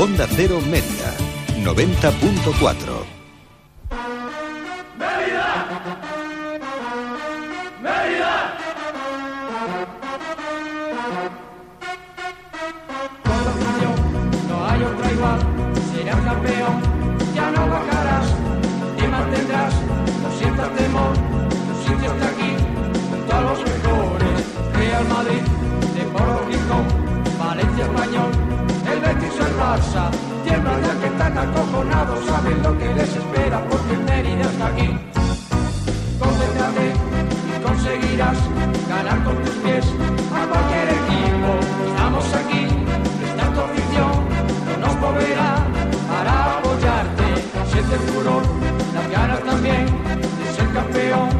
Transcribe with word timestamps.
Onda 0.00 0.26
Cero 0.26 0.62
Media, 0.62 1.12
90.4. 1.62 3.19
acojonados 31.40 32.24
saben 32.26 32.62
lo 32.62 32.76
que 32.78 32.94
les 32.94 33.16
espera 33.16 33.64
porque 33.68 33.96
Mérida 33.96 34.42
está 34.42 34.66
aquí. 34.68 34.88
Concéntrate 36.18 36.86
y 37.56 37.62
conseguirás 37.62 38.38
ganar 38.88 39.24
con 39.24 39.36
tus 39.42 39.54
pies 39.64 39.86
a 40.34 40.46
cualquier 40.50 40.88
equipo. 41.00 41.50
Estamos 41.88 42.24
aquí, 42.34 42.66
está 43.28 43.44
tu 43.54 43.60
afición, 43.60 44.12
no 44.66 44.86
nos 44.86 44.96
moverá 45.00 45.66
para 46.10 46.58
apoyarte. 46.58 47.26
Siente 47.70 47.94
el 47.94 48.00
furor, 48.00 48.42
las 48.94 49.10
ganas 49.10 49.40
también 49.44 49.86
de 49.86 50.52
ser 50.54 50.68
campeón. 50.72 51.39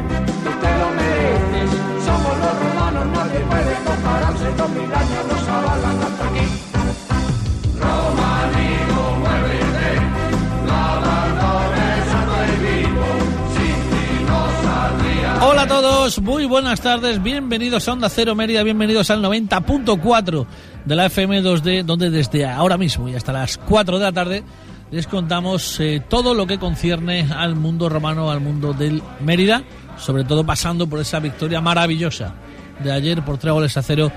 Todos, 15.81 16.21
muy 16.21 16.45
buenas 16.45 16.79
tardes, 16.79 17.23
bienvenidos 17.23 17.87
a 17.87 17.93
Onda 17.93 18.07
Cero 18.07 18.35
Mérida, 18.35 18.61
bienvenidos 18.61 19.09
al 19.09 19.23
90.4 19.23 20.45
de 20.85 20.95
la 20.95 21.07
FM 21.07 21.41
2D, 21.41 21.83
donde 21.83 22.11
desde 22.11 22.45
ahora 22.45 22.77
mismo 22.77 23.09
y 23.09 23.15
hasta 23.15 23.33
las 23.33 23.57
4 23.57 23.97
de 23.97 24.03
la 24.03 24.11
tarde 24.11 24.43
les 24.91 25.07
contamos 25.07 25.79
eh, 25.79 26.03
todo 26.07 26.35
lo 26.35 26.45
que 26.45 26.59
concierne 26.59 27.27
al 27.35 27.55
mundo 27.55 27.89
romano, 27.89 28.29
al 28.29 28.41
mundo 28.41 28.73
del 28.73 29.01
Mérida, 29.21 29.63
sobre 29.97 30.23
todo 30.23 30.45
pasando 30.45 30.85
por 30.87 30.99
esa 30.99 31.19
victoria 31.19 31.61
maravillosa 31.61 32.35
de 32.83 32.91
ayer 32.91 33.25
por 33.25 33.39
tres 33.39 33.51
goles 33.51 33.75
a 33.75 33.81
cero 33.81 34.11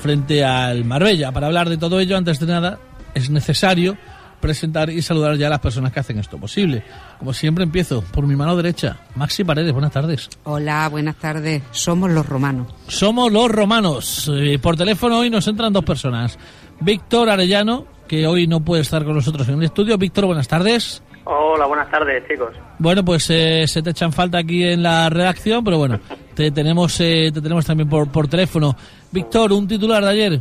frente 0.00 0.42
al 0.42 0.86
Marbella. 0.86 1.32
Para 1.32 1.48
hablar 1.48 1.68
de 1.68 1.76
todo 1.76 2.00
ello, 2.00 2.16
antes 2.16 2.40
de 2.40 2.46
nada, 2.46 2.78
es 3.12 3.28
necesario 3.28 3.98
presentar 4.40 4.90
y 4.90 5.02
saludar 5.02 5.36
ya 5.36 5.46
a 5.46 5.50
las 5.50 5.60
personas 5.60 5.92
que 5.92 6.00
hacen 6.00 6.18
esto 6.18 6.38
posible. 6.38 6.82
Como 7.18 7.32
siempre 7.32 7.64
empiezo 7.64 8.02
por 8.02 8.26
mi 8.26 8.36
mano 8.36 8.56
derecha, 8.56 8.98
Maxi 9.14 9.44
Paredes, 9.44 9.72
buenas 9.72 9.92
tardes. 9.92 10.28
Hola, 10.44 10.88
buenas 10.88 11.16
tardes. 11.16 11.62
Somos 11.70 12.10
los 12.10 12.26
romanos. 12.26 12.68
Somos 12.88 13.30
los 13.30 13.50
romanos. 13.50 14.30
Eh, 14.34 14.58
por 14.58 14.76
teléfono 14.76 15.18
hoy 15.18 15.30
nos 15.30 15.46
entran 15.46 15.72
dos 15.72 15.84
personas. 15.84 16.38
Víctor 16.80 17.28
Arellano, 17.28 17.86
que 18.08 18.26
hoy 18.26 18.46
no 18.46 18.60
puede 18.60 18.82
estar 18.82 19.04
con 19.04 19.14
nosotros 19.14 19.48
en 19.48 19.54
el 19.54 19.64
estudio. 19.64 19.98
Víctor, 19.98 20.26
buenas 20.26 20.48
tardes. 20.48 21.02
Hola, 21.24 21.66
buenas 21.66 21.90
tardes, 21.90 22.26
chicos. 22.26 22.50
Bueno, 22.78 23.04
pues 23.04 23.28
eh, 23.30 23.64
se 23.68 23.82
te 23.82 23.90
echan 23.90 24.12
falta 24.12 24.38
aquí 24.38 24.64
en 24.64 24.82
la 24.82 25.08
redacción, 25.10 25.62
pero 25.62 25.78
bueno, 25.78 26.00
te 26.34 26.50
tenemos, 26.50 26.98
eh, 27.00 27.30
te 27.32 27.40
tenemos 27.40 27.66
también 27.66 27.88
por, 27.88 28.10
por 28.10 28.26
teléfono. 28.26 28.74
Víctor, 29.12 29.52
un 29.52 29.68
titular 29.68 30.02
de 30.02 30.10
ayer. 30.10 30.40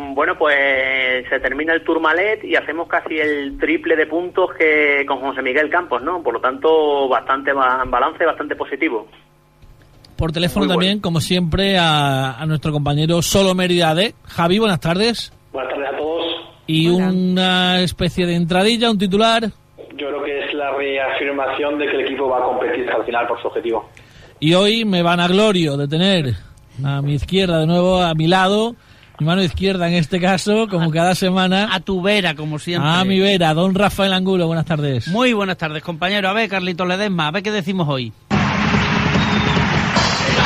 Bueno, 0.00 0.38
pues 0.38 1.28
se 1.28 1.40
termina 1.40 1.74
el 1.74 1.82
Tourmalet 1.82 2.44
y 2.44 2.54
hacemos 2.54 2.86
casi 2.86 3.18
el 3.18 3.58
triple 3.58 3.96
de 3.96 4.06
puntos 4.06 4.50
que 4.56 5.04
con 5.04 5.18
José 5.18 5.42
Miguel 5.42 5.68
Campos, 5.70 6.02
¿no? 6.02 6.22
Por 6.22 6.34
lo 6.34 6.40
tanto, 6.40 7.08
bastante 7.08 7.52
balance, 7.52 8.24
bastante 8.24 8.54
positivo. 8.54 9.08
Por 10.16 10.30
teléfono 10.30 10.68
también, 10.68 11.00
como 11.00 11.20
siempre, 11.20 11.78
a, 11.80 12.44
nuestro 12.46 12.70
compañero 12.70 13.22
Solo 13.22 13.56
Mérida 13.56 13.92
de 13.96 14.14
Javi, 14.22 14.60
buenas 14.60 14.78
tardes. 14.78 15.32
Buenas 15.52 15.74
tardes 15.74 15.88
a 15.92 15.96
todos. 15.96 16.26
Y 16.68 16.88
una 16.88 17.80
especie 17.80 18.24
de 18.24 18.36
entradilla, 18.36 18.92
un 18.92 18.98
titular. 18.98 19.42
Yo 19.96 20.10
creo 20.10 20.22
que 20.22 20.44
es 20.44 20.54
la 20.54 20.76
reafirmación 20.76 21.76
de 21.76 21.86
que 21.86 21.96
el 21.96 22.00
equipo 22.02 22.28
va 22.28 22.38
a 22.38 22.42
competir 22.44 22.84
hasta 22.84 22.98
el 22.98 23.04
final 23.04 23.26
por 23.26 23.42
su 23.42 23.48
objetivo. 23.48 23.88
Y 24.38 24.54
hoy 24.54 24.84
me 24.84 25.02
van 25.02 25.18
a 25.18 25.26
glorio 25.26 25.76
de 25.76 25.88
tener 25.88 26.34
a 26.84 27.02
mi 27.02 27.14
izquierda 27.14 27.58
de 27.58 27.66
nuevo, 27.66 28.00
a 28.00 28.14
mi 28.14 28.28
lado, 28.28 28.76
mano 29.20 29.42
izquierda 29.42 29.88
en 29.88 29.94
este 29.94 30.20
caso, 30.20 30.68
como 30.68 30.90
cada 30.90 31.14
semana. 31.14 31.68
A 31.72 31.80
tu 31.80 32.02
vera, 32.02 32.34
como 32.34 32.58
siempre. 32.58 32.90
A 32.90 33.04
mi 33.04 33.18
vera, 33.18 33.54
don 33.54 33.74
Rafael 33.74 34.12
Angulo, 34.12 34.46
buenas 34.46 34.66
tardes. 34.66 35.08
Muy 35.08 35.32
buenas 35.32 35.56
tardes, 35.56 35.82
compañero. 35.82 36.28
A 36.28 36.32
ver, 36.32 36.48
Carlitos 36.48 36.86
Ledesma, 36.86 37.28
a 37.28 37.30
ver 37.30 37.42
qué 37.42 37.50
decimos 37.50 37.88
hoy. 37.88 38.12
Será 38.30 38.44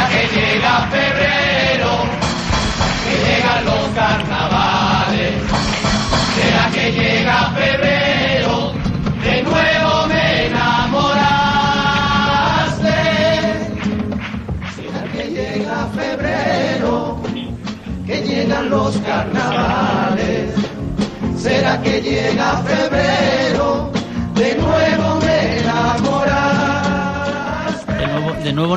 que 0.09 0.29
llega 0.35 0.89
febrero, 0.91 1.91
que 3.05 3.15
llegan 3.27 3.65
los 3.65 3.89
carnavales. 3.95 5.33
Será 6.35 6.71
que 6.73 6.93
llega 6.93 7.02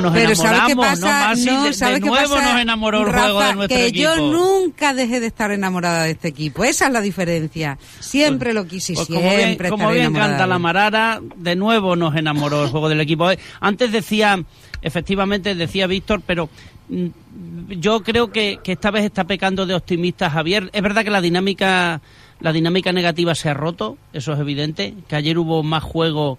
nos 0.00 0.12
Pero 0.12 0.32
enamoramos, 0.32 0.68
qué 0.68 0.76
pasa? 0.76 1.34
¿no? 1.34 1.64
de, 1.64 1.92
de 1.92 2.00
nuevo 2.00 2.40
nos 2.40 2.60
enamoró 2.60 3.06
el 3.06 3.12
juego 3.12 3.40
de 3.40 3.54
nuestro 3.54 3.76
que 3.76 3.86
equipo. 3.86 4.02
yo 4.02 4.32
nunca 4.32 4.94
dejé 4.94 5.20
de 5.20 5.26
estar 5.26 5.50
enamorada 5.50 6.04
de 6.04 6.12
este 6.12 6.28
equipo. 6.28 6.64
Esa 6.64 6.86
es 6.86 6.92
la 6.92 7.00
diferencia. 7.00 7.78
Siempre 8.00 8.52
lo 8.52 8.66
quise 8.66 8.94
pues 8.94 9.06
siempre 9.06 9.70
Como 9.70 9.88
bien, 9.90 10.10
como 10.10 10.12
bien 10.12 10.12
canta 10.12 10.46
la 10.46 10.58
Marara, 10.58 11.20
de 11.36 11.56
nuevo 11.56 11.96
nos 11.96 12.14
enamoró 12.16 12.64
el 12.64 12.70
juego 12.70 12.88
del 12.88 13.00
equipo. 13.00 13.28
Antes 13.60 13.92
decía, 13.92 14.42
efectivamente 14.82 15.54
decía 15.54 15.86
Víctor, 15.86 16.22
pero 16.26 16.48
Mm, 16.88 17.08
yo 17.80 18.02
creo 18.02 18.30
que, 18.30 18.60
esta 18.64 18.90
vez 18.90 19.04
está 19.04 19.24
pecando 19.24 19.66
de 19.66 19.74
optimista 19.74 20.30
Javier. 20.30 20.70
Es 20.72 20.82
verdad 20.82 21.04
que 21.04 21.10
la 21.10 21.20
dinámica, 21.20 22.00
la 22.40 22.52
dinámica 22.52 22.92
negativa 22.92 23.34
se 23.34 23.48
ha 23.48 23.54
roto, 23.54 23.98
eso 24.12 24.32
es 24.32 24.40
evidente, 24.40 24.94
que 25.08 25.16
ayer 25.16 25.38
hubo 25.38 25.62
más 25.62 25.82
juego 25.82 26.38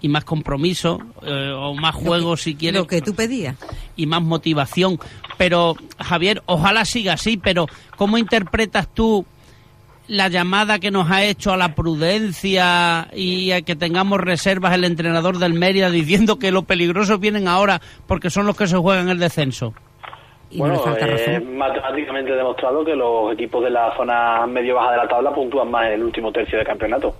y 0.00 0.08
más 0.08 0.24
compromiso, 0.24 1.00
eh, 1.22 1.52
o 1.54 1.74
más 1.74 1.94
juego 1.94 2.36
si 2.36 2.54
quieres. 2.54 2.80
Lo 2.80 2.86
que 2.86 3.02
tú 3.02 3.14
pedías. 3.14 3.56
Y 3.96 4.06
más 4.06 4.22
motivación. 4.22 4.98
Pero, 5.36 5.76
Javier, 5.98 6.42
ojalá 6.46 6.84
siga 6.84 7.14
así, 7.14 7.36
pero 7.36 7.66
¿cómo 7.96 8.18
interpretas 8.18 8.88
tú 8.92 9.24
la 10.08 10.28
llamada 10.28 10.78
que 10.78 10.90
nos 10.90 11.10
ha 11.10 11.22
hecho 11.22 11.52
a 11.52 11.56
la 11.56 11.74
prudencia 11.74 13.08
y 13.12 13.52
a 13.52 13.60
que 13.60 13.76
tengamos 13.76 14.20
reservas 14.20 14.74
el 14.74 14.84
entrenador 14.84 15.38
del 15.38 15.52
Mérida 15.52 15.90
diciendo 15.90 16.38
que 16.38 16.50
los 16.50 16.64
peligrosos 16.64 17.20
vienen 17.20 17.46
ahora 17.46 17.80
porque 18.06 18.30
son 18.30 18.46
los 18.46 18.56
que 18.56 18.66
se 18.66 18.76
juegan 18.76 19.08
el 19.10 19.18
descenso? 19.18 19.74
bueno, 20.50 20.82
eh, 20.98 21.40
matemáticamente 21.40 22.32
demostrado 22.32 22.82
que 22.82 22.96
los 22.96 23.34
equipos 23.34 23.62
de 23.62 23.68
la 23.68 23.94
zona 23.94 24.46
medio 24.46 24.76
baja 24.76 24.92
de 24.92 24.96
la 24.96 25.08
tabla 25.08 25.34
puntúan 25.34 25.70
más 25.70 25.86
en 25.88 25.92
el 25.92 26.02
último 26.04 26.32
tercio 26.32 26.58
de 26.58 26.64
campeonato. 26.64 27.14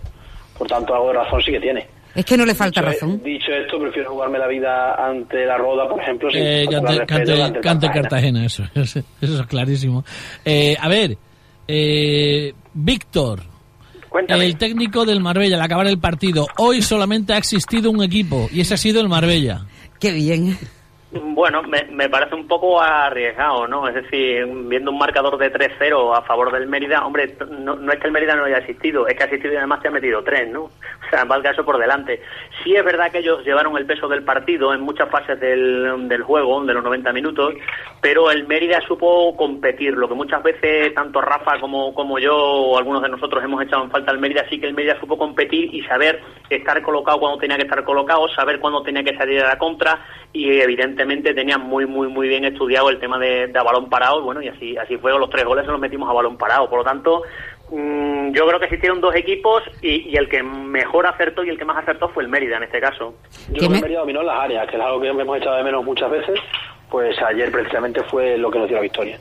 Por 0.57 0.67
tanto, 0.67 0.95
algo 0.95 1.09
de 1.09 1.13
razón 1.13 1.43
sí 1.43 1.53
que 1.53 1.61
tiene. 1.61 1.87
Es 2.19 2.25
que 2.25 2.37
no 2.37 2.45
le 2.45 2.53
falta 2.53 2.83
razón. 2.83 3.23
dicho 3.23 3.53
esto, 3.53 3.79
prefiero 3.79 4.11
jugarme 4.11 4.41
la 4.41 4.49
vida 4.49 4.93
ante 4.97 5.47
la 5.47 5.57
Roda, 5.57 5.89
por 5.89 6.03
ejemplo. 6.03 6.29
Sin 6.29 6.43
eh, 6.43 6.67
cante, 7.63 7.89
Cartagena. 7.93 8.45
eso, 8.45 8.65
eso, 8.75 9.05
es 9.21 9.47
clarísimo. 9.47 10.05
Eh, 10.45 10.77
a 10.81 10.89
ver, 10.89 11.17
eh, 11.69 12.53
Víctor, 12.75 13.43
el 14.27 14.59
técnico 14.59 15.07
del 15.07 15.21
Marbella 15.21 15.55
al 15.59 15.63
acabar 15.63 15.87
el 15.87 16.01
partido, 16.01 16.49
hoy 16.57 16.83
solamente 16.83 17.35
ha 17.35 17.39
existido 17.39 17.89
un 17.89 18.03
equipo 18.03 18.49
y 18.53 18.63
ese 18.63 18.75
ha 18.75 18.79
sido 18.79 19.01
el 19.01 19.09
Marbella. 19.09 19.67
Qué 20.01 20.11
bien. 20.11 20.59
Bueno, 21.11 21.63
me, 21.63 21.85
me, 21.85 22.11
parece 22.11 22.35
un 22.35 22.47
poco 22.47 22.83
arriesgado, 22.83 23.67
¿no? 23.67 23.89
Es 23.89 23.95
decir, 23.95 24.45
viendo 24.67 24.91
un 24.91 24.99
marcador 24.99 25.39
de 25.39 25.51
3-0 25.51 26.15
a 26.15 26.21
favor 26.21 26.53
del 26.53 26.67
Mérida, 26.67 27.07
hombre, 27.07 27.35
no, 27.49 27.91
es 27.91 27.99
que 27.99 28.07
el 28.09 28.13
Mérida 28.13 28.37
no 28.37 28.45
haya 28.45 28.59
asistido, 28.59 29.07
es 29.07 29.17
que 29.17 29.23
ha 29.23 29.27
asistido 29.27 29.55
y 29.55 29.57
además 29.57 29.81
te 29.81 29.89
ha 29.89 29.91
metido 29.91 30.23
3, 30.23 30.51
¿no? 30.51 30.65
O 30.65 31.11
sea, 31.11 31.25
valga 31.25 31.53
eso 31.53 31.65
por 31.65 31.79
delante. 31.79 32.21
Sí 32.63 32.77
es 32.77 32.85
verdad 32.85 33.11
que 33.11 33.21
ellos 33.21 33.43
llevaron 33.43 33.79
el 33.79 33.87
peso 33.87 34.07
del 34.07 34.23
partido 34.23 34.75
en 34.75 34.83
muchas 34.83 35.09
fases 35.09 35.41
del, 35.41 36.09
del 36.09 36.23
juego, 36.23 36.63
de 36.65 36.75
los 36.75 36.85
90 36.85 37.11
minutos, 37.15 37.55
pero 38.01 38.31
el 38.31 38.47
Mérida 38.47 38.81
supo 38.87 39.37
competir, 39.37 39.95
lo 39.95 40.09
que 40.09 40.15
muchas 40.15 40.43
veces 40.43 40.95
tanto 40.95 41.21
Rafa 41.21 41.59
como, 41.61 41.93
como 41.95 42.19
yo 42.19 42.37
o 42.37 42.79
algunos 42.79 43.03
de 43.03 43.09
nosotros 43.09 43.43
hemos 43.43 43.63
echado 43.63 43.85
en 43.85 43.91
falta 43.91 44.13
al 44.13 44.19
Mérida, 44.19 44.47
sí 44.49 44.61
que 44.61 44.67
el 44.67 44.75
Mérida 44.75 44.99
supo 45.01 45.19
competir 45.19 45.75
y 45.75 45.83
saber 45.83 46.21
estar 46.49 46.81
colocado 46.83 47.19
cuando 47.19 47.39
tenía 47.39 47.57
que 47.57 47.65
estar 47.65 47.83
colocado, 47.85 48.29
saber 48.29 48.61
cuándo 48.61 48.83
tenía 48.83 49.03
que 49.03 49.17
salir 49.17 49.41
a 49.41 49.49
la 49.49 49.59
contra 49.59 50.05
y 50.33 50.61
evidentemente 50.61 51.35
tenían 51.35 51.63
muy, 51.63 51.87
muy, 51.87 52.09
muy 52.09 52.29
bien 52.29 52.45
estudiado 52.45 52.91
el 52.91 53.01
tema 53.01 53.19
de, 53.19 53.47
balón 53.53 53.89
parado, 53.89 54.23
bueno, 54.23 54.41
y 54.41 54.49
así, 54.49 54.77
así 54.77 54.97
fue, 54.99 55.11
los 55.19 55.31
tres 55.31 55.45
goles 55.45 55.65
se 55.65 55.73
los 55.73 55.81
metimos 55.81 56.09
a 56.09 56.13
balón 56.13 56.39
parado. 56.39 56.71
Por 56.71 56.79
lo 56.79 56.85
tanto, 56.85 57.23
Mm, 57.71 58.33
yo 58.33 58.47
creo 58.47 58.59
que 58.59 58.65
existieron 58.65 59.01
dos 59.01 59.15
equipos 59.15 59.63
y, 59.83 60.17
el 60.17 60.29
que 60.29 60.43
mejor 60.43 61.07
acertó 61.07 61.45
y 61.45 61.51
el 61.51 61.59
que 61.59 61.67
más 61.67 61.77
acertó 61.77 62.09
fue 62.09 62.23
el 62.23 62.29
Mérida 62.29 62.57
en 62.57 62.63
este 62.63 62.81
caso. 62.81 63.15
Yo 63.51 63.59
creo 63.59 63.69
que 63.69 63.77
el 63.77 63.83
Mérida 63.83 64.01
dominó 64.01 64.23
las 64.23 64.41
áreas, 64.41 64.69
que 64.69 64.77
es 64.77 64.83
algo 64.83 65.01
que 65.01 65.09
hemos 65.09 65.37
echado 65.37 65.57
de 65.57 65.65
menos 65.65 65.85
muchas 65.85 66.11
veces, 66.11 66.41
pues 66.91 67.17
ayer 67.23 67.51
precisamente 67.51 68.03
fue 68.11 68.37
lo 68.39 68.51
que 68.51 68.59
nos 68.59 68.69
dio 68.69 68.77
la 68.77 68.83
victoria. 68.83 69.19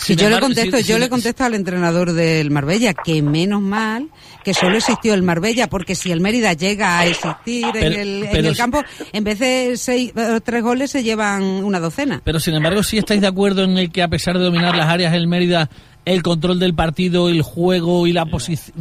Si 0.00 0.16
yo 0.16 0.30
le 0.30 0.40
contesto, 0.40 0.78
yo 0.80 0.98
le 0.98 1.10
contesto 1.10 1.44
al 1.44 1.54
entrenador 1.54 2.12
del 2.12 2.50
Marbella 2.50 2.94
que 2.94 3.20
menos 3.20 3.60
mal 3.60 4.08
que 4.42 4.54
solo 4.54 4.78
existió 4.78 5.12
el 5.12 5.22
Marbella, 5.22 5.68
porque 5.68 5.94
si 5.94 6.10
el 6.10 6.20
Mérida 6.20 6.54
llega 6.54 6.98
a 6.98 7.06
existir 7.06 7.66
en, 7.74 7.92
el, 7.92 8.24
en 8.24 8.46
el 8.46 8.56
campo, 8.56 8.82
en 9.12 9.24
vez 9.24 9.38
de 9.38 9.76
seis 9.76 10.12
o 10.16 10.40
tres 10.40 10.62
goles 10.62 10.90
se 10.90 11.02
llevan 11.02 11.42
una 11.42 11.78
docena. 11.78 12.22
Pero 12.24 12.40
sin 12.40 12.54
embargo, 12.54 12.82
si 12.82 12.96
estáis 12.96 13.20
de 13.20 13.26
acuerdo 13.26 13.62
en 13.64 13.76
el 13.76 13.92
que 13.92 14.02
a 14.02 14.08
pesar 14.08 14.38
de 14.38 14.44
dominar 14.44 14.74
las 14.74 14.86
áreas 14.86 15.12
el 15.12 15.28
Mérida 15.28 15.68
el 16.04 16.22
control 16.22 16.58
del 16.58 16.74
partido, 16.74 17.28
el 17.28 17.42
juego 17.42 18.06
y 18.06 18.12
la, 18.12 18.26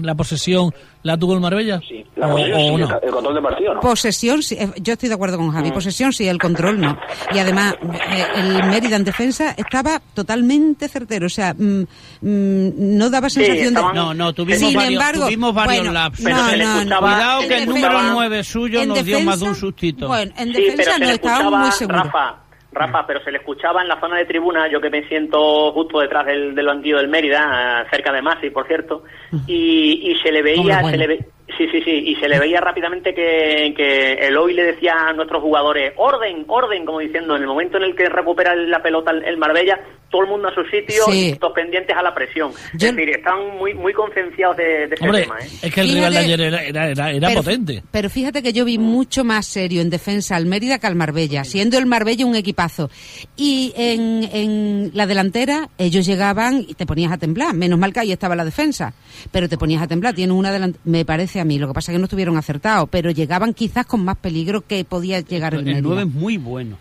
la 0.02 0.16
posesión 0.16 0.74
la 1.04 1.18
tuvo 1.18 1.34
el 1.34 1.40
Marbella? 1.40 1.80
Sí, 1.88 2.06
la 2.16 2.30
posesión, 2.30 2.78
sí, 2.78 2.94
el 3.04 3.12
control 3.12 3.34
del 3.34 3.44
partido 3.44 3.74
no. 3.74 3.80
Posesión, 3.80 4.44
sí, 4.44 4.56
eh, 4.60 4.70
yo 4.82 4.94
estoy 4.94 5.10
de 5.10 5.16
acuerdo 5.16 5.38
con 5.38 5.52
Javi, 5.52 5.70
mm. 5.70 5.74
posesión 5.74 6.14
sí, 6.14 6.28
el 6.28 6.38
control 6.38 6.80
no. 6.80 6.98
Y 7.34 7.40
además, 7.40 7.76
eh, 7.82 8.26
el 8.36 8.64
Mérida 8.66 8.96
en 8.96 9.04
defensa 9.04 9.56
estaba 9.58 10.02
totalmente 10.14 10.88
certero, 10.88 11.28
o 11.28 11.30
sea, 11.30 11.54
mm, 11.54 11.82
mm, 12.22 12.98
no 12.98 13.10
daba 13.10 13.30
sensación 13.30 13.74
de... 13.74 13.82
No, 13.82 14.14
no, 14.14 14.34
tuvimos 14.34 14.74
varios, 14.74 15.26
tuvimos 15.26 15.54
varios 15.54 15.94
laps. 15.94 16.22
Pero 16.24 16.38
no, 16.38 16.86
no, 16.86 17.00
Cuidado 17.00 17.42
que 17.48 17.58
el 17.58 17.70
número 17.70 18.02
9 18.14 18.44
suyo 18.44 18.86
nos 18.86 19.04
dio 19.04 19.22
más 19.22 19.40
de 19.40 19.46
un 19.46 19.56
sustito. 19.56 20.08
Bueno, 20.08 20.34
en 20.38 20.52
defensa 20.52 20.98
no 21.00 21.10
estábamos 21.10 21.60
muy 21.60 21.72
seguros. 21.72 22.04
Rafa, 22.06 22.49
pero 22.72 23.24
se 23.24 23.32
le 23.32 23.40
escuchaba 23.40 23.82
en 23.82 23.88
la 23.88 24.00
zona 24.00 24.18
de 24.18 24.26
tribuna, 24.26 24.70
yo 24.72 24.80
que 24.80 24.90
me 24.90 25.08
siento 25.08 25.72
justo 25.72 26.00
detrás 26.00 26.26
del, 26.26 26.54
del 26.56 26.66
banquillo 26.66 26.98
del 26.98 27.08
Mérida, 27.08 27.86
cerca 27.92 28.12
de 28.12 28.22
Masi, 28.22 28.50
por 28.50 28.68
cierto, 28.68 29.04
y, 29.48 30.12
y 30.12 30.16
se 30.22 30.32
le 30.32 30.42
veía, 30.42 30.84
se 30.84 30.98
le 30.98 31.08
ve, 31.08 31.26
Sí, 31.58 31.68
sí, 31.72 31.82
sí, 31.82 31.92
y 31.92 32.16
se 32.16 32.28
le 32.28 32.40
veía 32.40 32.60
rápidamente 32.60 33.14
que, 33.14 33.74
que 33.76 34.14
el 34.14 34.38
hoy 34.38 34.54
le 34.54 34.64
decía 34.64 34.94
a 35.08 35.14
nuestros 35.14 35.42
jugadores, 35.42 35.94
orden, 35.98 36.46
orden, 36.48 36.86
como 36.86 37.00
diciendo, 37.00 37.36
en 37.36 37.42
el 37.42 37.48
momento 37.48 37.78
en 37.78 37.84
el 37.84 37.96
que 37.96 38.08
recupera 38.08 38.56
la 38.56 38.82
pelota 38.82 39.12
el 39.12 39.38
Marbella, 39.38 39.80
todo 40.10 40.24
el 40.24 40.30
mundo 40.30 40.48
a 40.48 40.54
su 40.54 40.64
sitio 40.64 41.04
y 41.14 41.34
todos 41.36 41.54
pendientes 41.54 41.96
a 41.96 42.02
la 42.02 42.14
presión. 42.14 42.52
Es 42.74 42.80
decir, 42.80 43.10
están 43.10 43.58
muy 43.58 43.74
muy 43.74 43.94
concienciados 43.94 44.58
de, 44.58 44.88
de 44.88 44.96
ese 44.96 45.08
tema. 45.08 45.38
¿eh? 45.40 45.48
Es 45.62 45.74
que 45.74 45.82
el 45.82 45.94
rival 45.94 46.14
de 46.14 46.20
ayer 46.20 46.42
era, 46.42 46.64
era, 46.64 47.12
era, 47.12 47.30
potente. 47.34 47.84
Pero 47.92 48.10
fíjate 48.10 48.42
que 48.42 48.54
yo 48.54 48.66
vi 48.66 48.78
mucho 48.78 49.24
más 49.24 49.46
serio 49.46 49.82
en 49.82 49.90
defensa 49.90 50.36
al 50.36 50.46
Mérida 50.46 50.80
que 50.80 50.88
al 50.88 50.96
Marbella, 50.96 51.44
siendo 51.44 51.78
el 51.78 51.86
Marbella 51.86 52.26
un 52.26 52.36
equipazo. 52.36 52.90
Y 53.38 53.74
en, 53.76 54.30
en 54.34 54.92
la 54.94 55.06
delantera 55.06 55.70
ellos 55.78 56.06
llegaban 56.06 56.66
y 56.68 56.74
te 56.74 56.86
ponías 56.86 57.12
a 57.12 57.18
temblar. 57.18 57.54
Menos 57.54 57.78
mal 57.78 57.94
que 57.94 58.00
ahí 58.00 58.12
estaba 58.12 58.36
la 58.36 58.46
defensa, 58.46 58.94
pero 59.32 59.48
te 59.48 59.58
ponías 59.58 59.82
a 59.82 59.88
temblar. 59.88 60.16
Tienes 60.16 60.36
una 60.36 60.52
delantera, 60.52 60.82
me 60.86 61.06
parece 61.06 61.39
a 61.40 61.46
mí, 61.46 61.60
lo 61.60 61.68
que 61.68 61.74
pasa 61.74 61.92
es 61.92 61.96
que 61.96 62.00
no 62.00 62.06
estuvieron 62.06 62.38
acertados, 62.38 62.88
pero 62.90 63.12
llegaban 63.12 63.54
quizás 63.54 63.86
con 63.86 64.04
más 64.04 64.18
peligro 64.18 64.62
que 64.62 64.84
podía 64.86 65.20
llegar 65.22 65.54
el, 65.54 65.68
el. 65.68 65.78
El 65.78 65.84
9 65.84 66.02
es 66.02 66.08
muy 66.08 66.38
bueno. 66.38 66.78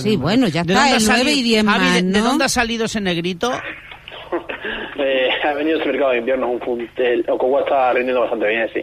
sí, 0.00 0.16
bueno, 0.16 0.48
ya 0.48 0.62
está, 0.62 0.96
el 0.96 1.04
9 1.04 1.32
y 1.32 1.42
10 1.42 1.64
más, 1.64 2.02
¿de, 2.02 2.20
dónde 2.20 2.44
ha 2.44 2.48
salido 2.48 2.86
ese 2.86 3.00
negrito? 3.00 3.52
eh, 4.98 5.28
ha 5.44 5.52
venido 5.54 5.78
este 5.78 5.90
mercado 5.90 6.12
de 6.12 6.18
invierno, 6.18 6.48
un 6.48 6.88
el 6.96 7.24
Okowa 7.28 7.60
está 7.60 7.92
rindiendo 7.92 8.20
bastante 8.20 8.48
bien, 8.48 8.68
sí. 8.72 8.80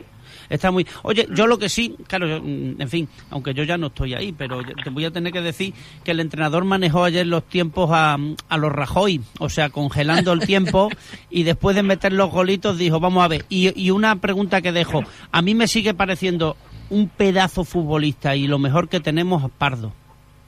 Está 0.50 0.72
muy. 0.72 0.86
Oye, 1.04 1.28
yo 1.34 1.48
lo 1.48 1.58
que 1.58 1.70
sí, 1.70 1.96
claro, 2.08 2.42
mm, 2.42 2.82
en 2.82 2.90
fin, 2.90 3.10
aunque 3.30 3.54
yo 3.54 3.64
ya 3.64 3.78
no 3.78 3.88
estoy 3.88 4.14
ahí, 4.14 4.32
pero 4.32 4.62
te 4.64 4.90
voy 4.90 5.06
a 5.06 5.12
tener 5.12 5.34
que 5.34 5.42
decir 5.42 5.74
que 6.04 6.12
el 6.12 6.20
entrenador 6.20 6.64
manejó 6.66 7.04
ayer 7.04 7.26
los 7.28 7.44
tiempos 7.44 7.90
a, 7.92 8.18
a 8.50 8.58
los 8.58 8.72
Rajoy, 8.72 9.22
o 9.40 9.50
sea, 9.50 9.70
congelando 9.70 10.34
el 10.34 10.40
tiempo 10.42 10.90
y 11.30 11.44
después 11.44 11.76
de 11.76 11.84
meter 11.84 12.14
los 12.14 12.32
golitos 12.32 12.78
dijo, 12.78 13.00
vamos 13.00 13.24
a 13.24 13.28
ver. 13.28 13.46
Y, 13.50 13.80
y 13.80 13.92
una 13.92 14.16
pregunta 14.18 14.62
que 14.62 14.72
dejo, 14.72 15.04
a 15.32 15.42
mí 15.42 15.56
me 15.56 15.68
sigue 15.68 15.94
pareciendo 15.94 16.58
un 16.90 17.10
pedazo 17.10 17.64
futbolista 17.64 18.36
y 18.36 18.48
lo 18.48 18.60
mejor 18.60 18.90
que 18.90 19.00
tenemos 19.00 19.44
es 19.44 19.52
Pardo. 19.58 19.92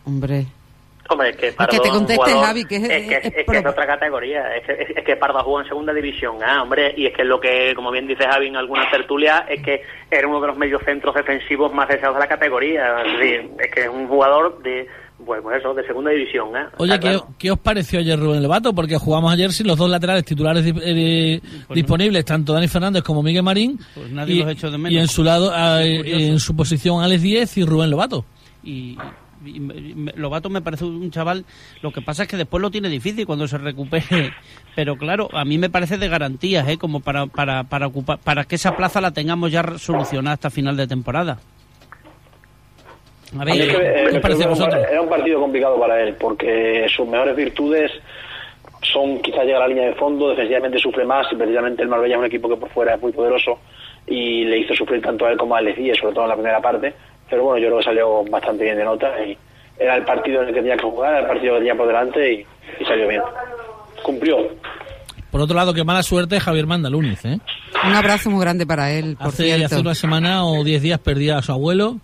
Hombre. 0.05 0.47
Hombre, 1.09 1.29
es 1.31 1.37
que 1.37 1.51
Pardo. 1.53 1.71
que 1.71 1.79
te 1.79 1.89
conteste, 1.89 2.31
Javi, 2.31 2.65
que 2.65 2.75
es, 2.75 2.83
es, 2.83 3.07
que, 3.07 3.57
es, 3.57 3.65
otra 3.65 3.87
categoría. 3.87 4.55
Es 4.55 5.03
que, 5.03 5.15
Pardo 5.15 5.43
jugó 5.43 5.61
en 5.61 5.67
segunda 5.67 5.91
división, 5.91 6.37
ah, 6.45 6.61
hombre, 6.61 6.93
y 6.95 7.07
es 7.07 7.13
que 7.15 7.23
lo 7.23 7.39
que, 7.39 7.73
como 7.75 7.89
bien 7.89 8.05
dice 8.05 8.27
Javi 8.27 8.47
en 8.47 8.57
alguna 8.57 8.89
tertulia, 8.91 9.45
es 9.49 9.63
que 9.63 9.81
era 10.11 10.27
uno 10.27 10.39
de 10.39 10.47
los 10.47 10.57
mediocentros 10.57 11.15
defensivos 11.15 11.73
más 11.73 11.87
deseados 11.87 12.15
de 12.15 12.19
la 12.19 12.27
categoría. 12.27 13.01
Es, 13.01 13.71
que 13.73 13.81
es 13.81 13.89
un 13.89 14.07
jugador 14.07 14.61
de. 14.61 14.87
Pues, 15.25 15.41
pues, 15.41 15.59
eso, 15.59 15.73
de 15.73 15.85
segunda 15.85 16.11
división. 16.11 16.55
¿eh? 16.55 16.67
Oye, 16.77 16.97
¿qué, 17.37 17.51
os 17.51 17.59
pareció 17.59 17.99
ayer 17.99 18.17
Rubén 18.17 18.41
Levato? 18.41 18.73
Porque 18.73 18.95
jugamos 18.97 19.33
ayer 19.33 19.51
sin 19.51 19.67
los 19.67 19.77
dos 19.77 19.89
laterales 19.89 20.23
titulares 20.23 20.63
eh, 20.65 21.41
pues 21.67 21.75
disponibles, 21.75 22.23
tanto 22.23 22.53
Dani 22.53 22.69
Fernández 22.69 23.03
como 23.03 23.21
Miguel 23.21 23.43
Marín. 23.43 23.79
Pues 23.95 24.09
nadie 24.11 24.35
y, 24.35 24.39
los 24.43 24.51
hecho 24.51 24.71
de 24.71 24.77
menos. 24.77 24.93
Y 24.93 24.97
en 24.97 25.07
su 25.07 25.23
lado, 25.23 25.51
ah, 25.53 25.81
en 25.83 26.39
su 26.39 26.55
posición, 26.55 27.03
Alex 27.03 27.21
Díez 27.21 27.57
y 27.57 27.65
Rubén 27.65 27.89
Lobato. 27.89 28.23
Y, 28.63 28.97
Lobato 30.15 30.49
me 30.49 30.61
parece 30.61 30.85
un 30.85 31.11
chaval, 31.11 31.45
lo 31.81 31.91
que 31.91 32.01
pasa 32.01 32.23
es 32.23 32.29
que 32.29 32.37
después 32.37 32.61
lo 32.61 32.71
tiene 32.71 32.89
difícil 32.89 33.25
cuando 33.25 33.47
se 33.47 33.57
recupere, 33.57 34.33
pero 34.75 34.97
claro, 34.97 35.29
a 35.33 35.45
mí 35.45 35.57
me 35.57 35.69
parece 35.69 35.97
de 35.97 36.07
garantías, 36.07 36.67
¿eh? 36.67 36.77
como 36.77 36.99
para, 36.99 37.25
para, 37.27 37.63
para, 37.63 37.87
ocupar, 37.87 38.19
para 38.19 38.43
que 38.45 38.55
esa 38.55 38.75
plaza 38.75 39.01
la 39.01 39.11
tengamos 39.11 39.51
ya 39.51 39.63
solucionada 39.77 40.33
hasta 40.33 40.49
final 40.49 40.75
de 40.75 40.87
temporada. 40.87 41.39
A 43.37 43.45
ver, 43.45 43.55
¿qué 43.55 44.17
eh, 44.17 44.19
parece 44.19 44.47
vosotros? 44.47 44.83
Era 44.89 45.01
un 45.01 45.09
partido 45.09 45.39
complicado 45.39 45.79
para 45.79 46.01
él, 46.01 46.15
porque 46.19 46.87
sus 46.89 47.07
mejores 47.07 47.35
virtudes 47.35 47.91
son 48.81 49.19
quizás 49.21 49.43
llegar 49.45 49.61
a 49.61 49.67
la 49.67 49.73
línea 49.73 49.89
de 49.89 49.95
fondo, 49.95 50.29
defensivamente 50.29 50.79
sufre 50.79 51.05
más, 51.05 51.27
y 51.31 51.35
precisamente 51.35 51.83
el 51.83 51.89
Marbella 51.89 52.15
es 52.15 52.19
un 52.19 52.25
equipo 52.25 52.49
que 52.49 52.57
por 52.57 52.69
fuera 52.69 52.95
es 52.95 53.01
muy 53.01 53.11
poderoso, 53.11 53.59
y 54.07 54.45
le 54.45 54.59
hizo 54.59 54.73
sufrir 54.73 55.01
tanto 55.01 55.25
a 55.25 55.31
él 55.31 55.37
como 55.37 55.55
a 55.55 55.59
Alessí, 55.59 55.91
sobre 55.95 56.13
todo 56.13 56.23
en 56.23 56.29
la 56.29 56.35
primera 56.35 56.59
parte, 56.59 56.93
pero 57.29 57.43
bueno, 57.43 57.59
yo 57.59 57.67
creo 57.67 57.77
que 57.79 57.83
salió 57.83 58.23
bastante 58.25 58.63
bien 58.63 58.77
de 58.77 58.83
nota 58.83 59.07
y 59.23 59.37
era 59.77 59.95
el 59.95 60.03
partido 60.03 60.41
en 60.41 60.49
el 60.49 60.53
que 60.53 60.59
tenía 60.61 60.75
que 60.75 60.83
jugar, 60.83 61.11
era 61.11 61.21
el 61.21 61.27
partido 61.27 61.53
que 61.53 61.59
tenía 61.59 61.75
por 61.75 61.87
delante 61.87 62.33
y, 62.33 62.45
salió 62.85 63.07
bien. 63.07 63.21
Cumplió. 64.03 64.37
Por 65.31 65.41
otro 65.41 65.55
lado, 65.55 65.73
qué 65.73 65.83
mala 65.83 66.01
suerte 66.01 66.39
Javier 66.39 66.65
Mandalúniz, 66.65 67.23
¿eh? 67.25 67.39
Un 67.85 67.93
abrazo 67.93 68.29
muy 68.29 68.41
grande 68.41 68.65
para 68.65 68.91
él, 68.91 69.15
por 69.15 69.27
hace, 69.27 69.43
cierto. 69.43 69.65
Hace 69.65 69.79
una 69.79 69.95
semana 69.95 70.45
o 70.45 70.63
diez 70.63 70.81
días 70.81 70.99
perdía 70.99 71.37
a 71.37 71.41
su 71.41 71.51
abuelo. 71.51 71.97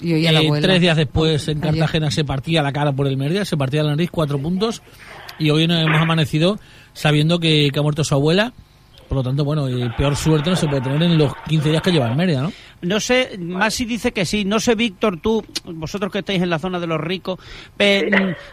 Y 0.00 0.14
hoy 0.14 0.26
eh, 0.26 0.60
Tres 0.60 0.80
días 0.80 0.96
después 0.96 1.46
en 1.48 1.60
Cartagena 1.60 2.10
se 2.10 2.24
partía 2.24 2.62
la 2.62 2.72
cara 2.72 2.92
por 2.92 3.06
el 3.06 3.16
Mérida, 3.16 3.44
se 3.44 3.56
partía 3.56 3.82
la 3.82 3.90
nariz, 3.90 4.10
cuatro 4.10 4.38
puntos. 4.38 4.82
Y 5.38 5.50
hoy 5.50 5.66
nos 5.66 5.80
hemos 5.80 6.00
amanecido 6.00 6.58
sabiendo 6.92 7.38
que, 7.38 7.70
que 7.72 7.78
ha 7.78 7.82
muerto 7.82 8.04
su 8.04 8.14
abuela 8.14 8.52
por 9.12 9.18
lo 9.18 9.24
tanto, 9.24 9.44
bueno, 9.44 9.66
peor 9.94 10.16
suerte 10.16 10.48
no 10.48 10.56
se 10.56 10.66
puede 10.66 10.80
tener 10.80 11.02
en 11.02 11.18
los 11.18 11.34
15 11.46 11.68
días 11.68 11.82
que 11.82 11.92
lleva 11.92 12.08
el 12.08 12.16
Mérida, 12.16 12.40
¿no? 12.40 12.52
No 12.82 13.00
sé, 13.00 13.38
Masi 13.38 13.84
dice 13.84 14.12
que 14.12 14.24
sí. 14.24 14.44
No 14.44 14.60
sé, 14.60 14.74
Víctor, 14.74 15.20
tú, 15.20 15.44
vosotros 15.64 16.12
que 16.12 16.18
estáis 16.18 16.42
en 16.42 16.50
la 16.50 16.58
zona 16.58 16.80
de 16.80 16.86
los 16.86 17.00
ricos, 17.00 17.38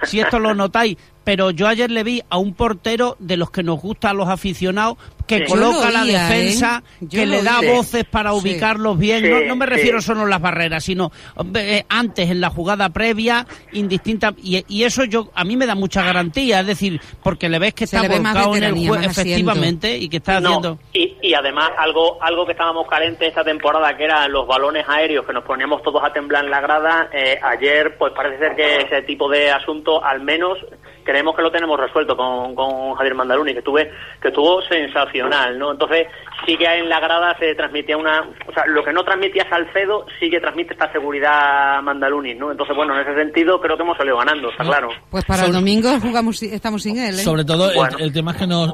si 0.03 0.19
esto 0.19 0.39
lo 0.39 0.53
notáis, 0.53 0.98
pero 1.24 1.51
yo 1.51 1.67
ayer 1.67 1.91
le 1.91 2.03
vi 2.03 2.21
a 2.29 2.38
un 2.38 2.53
portero 2.53 3.15
de 3.19 3.38
los 3.38 3.51
que 3.51 3.62
nos 3.62 3.79
gusta 3.79 4.09
a 4.09 4.13
los 4.13 4.29
aficionados 4.29 4.98
que 5.27 5.45
coloca 5.45 5.91
la 5.91 6.03
defensa, 6.03 6.81
¿eh? 7.00 7.05
que 7.07 7.25
le 7.27 7.43
da 7.43 7.62
voces 7.62 8.03
para 8.03 8.33
ubicarlos 8.33 8.98
bien. 8.98 9.48
no, 9.48 9.55
me 9.55 9.67
refiero 9.67 10.01
solo 10.01 10.21
a 10.24 10.27
las 10.27 10.41
barreras, 10.41 10.83
sino 10.83 11.12
eh, 11.53 11.86
antes 11.88 12.31
en 12.31 12.41
la 12.41 12.50
jugada 12.50 12.89
previa, 12.89 13.45
indistinta. 13.74 14.33
Y, 14.41 14.83
eso 14.83 15.03
yo 15.03 15.29
a 15.36 15.43
mí 15.43 15.55
me 15.55 15.67
da 15.67 15.75
mucha 15.75 16.01
garantía, 16.01 16.62
es 16.62 16.65
decir, 16.65 17.00
porque 17.21 17.48
le 17.48 17.59
ves 17.59 17.75
que 17.75 17.83
está 17.83 18.07
volcado 18.07 18.55
en 18.55 18.63
el 18.63 18.74
juego, 18.74 18.95
efectivamente, 18.95 19.95
y 19.95 20.09
que 20.09 20.17
está 20.17 20.38
haciendo. 20.38 20.79
Y, 20.93 21.15
y 21.21 21.36
además, 21.36 21.69
algo, 21.77 22.17
algo 22.24 22.48
que 22.48 22.53
estábamos 22.53 22.88
carentes 22.88 23.27
esta 23.27 23.43
temporada, 23.43 23.95
que 23.95 24.05
los 24.27 24.47
balones 24.47 24.85
aéreos, 24.88 25.25
que 25.25 25.33
nos 25.33 25.43
poníamos 25.43 25.81
todos 25.81 26.03
a 26.03 26.11
temblar 26.11 26.45
en 26.45 26.51
la 26.51 26.61
grada. 26.61 27.09
Eh, 27.11 27.39
ayer, 27.41 27.97
pues 27.97 28.13
parece 28.13 28.39
ser 28.39 28.55
que 28.55 28.77
ese 28.77 29.01
tipo 29.03 29.29
de 29.29 29.51
asunto, 29.51 30.03
al 30.03 30.21
menos 30.21 30.57
creemos 31.03 31.35
que 31.35 31.41
lo 31.41 31.51
tenemos 31.51 31.79
resuelto 31.79 32.15
con, 32.15 32.53
con 32.53 32.93
Javier 32.93 33.15
Mandaluni, 33.15 33.53
que 33.53 33.61
tuve, 33.61 33.91
que 34.21 34.27
estuvo 34.27 34.61
sensacional, 34.63 35.57
¿no? 35.57 35.71
Entonces, 35.71 36.07
sí 36.45 36.55
que 36.55 36.65
en 36.65 36.88
la 36.88 36.99
grada 36.99 37.35
se 37.39 37.55
transmitía 37.55 37.97
una, 37.97 38.21
o 38.47 38.53
sea, 38.53 38.65
lo 38.67 38.83
que 38.83 38.93
no 38.93 39.03
transmitía 39.03 39.47
Salcedo, 39.49 40.05
sí 40.19 40.29
que 40.29 40.39
transmite 40.39 40.73
esta 40.73 40.91
seguridad 40.91 41.81
Mandaluni, 41.81 42.35
¿no? 42.35 42.51
Entonces, 42.51 42.75
bueno, 42.75 42.93
en 42.93 43.01
ese 43.01 43.15
sentido 43.15 43.59
creo 43.59 43.75
que 43.75 43.83
hemos 43.83 43.97
salido 43.97 44.17
ganando, 44.17 44.51
está 44.51 44.63
claro. 44.63 44.89
Pues 45.09 45.25
para 45.25 45.45
el 45.45 45.51
domingo 45.51 45.89
jugamos, 45.99 46.41
estamos 46.43 46.83
sin 46.83 46.97
él, 46.99 47.15
¿eh? 47.15 47.23
Sobre 47.23 47.43
todo 47.43 47.71
el, 47.97 48.13
tema 48.13 48.31
es 48.31 48.38
que 48.38 48.47
no, 48.47 48.67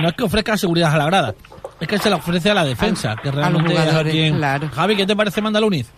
no 0.00 0.08
es 0.08 0.14
que 0.14 0.24
ofrezca 0.24 0.56
seguridad 0.56 0.94
a 0.94 0.98
la 0.98 1.06
grada, 1.06 1.34
es 1.80 1.88
que 1.88 1.98
se 1.98 2.10
la 2.10 2.16
ofrece 2.16 2.50
a 2.50 2.54
la 2.54 2.64
defensa, 2.64 3.16
que 3.22 3.30
realmente 3.30 3.74
Claro. 4.36 4.68
Javi, 4.72 4.96
¿qué 4.96 5.06
te 5.06 5.16
parece 5.16 5.40
Mandaluniz? 5.40 5.92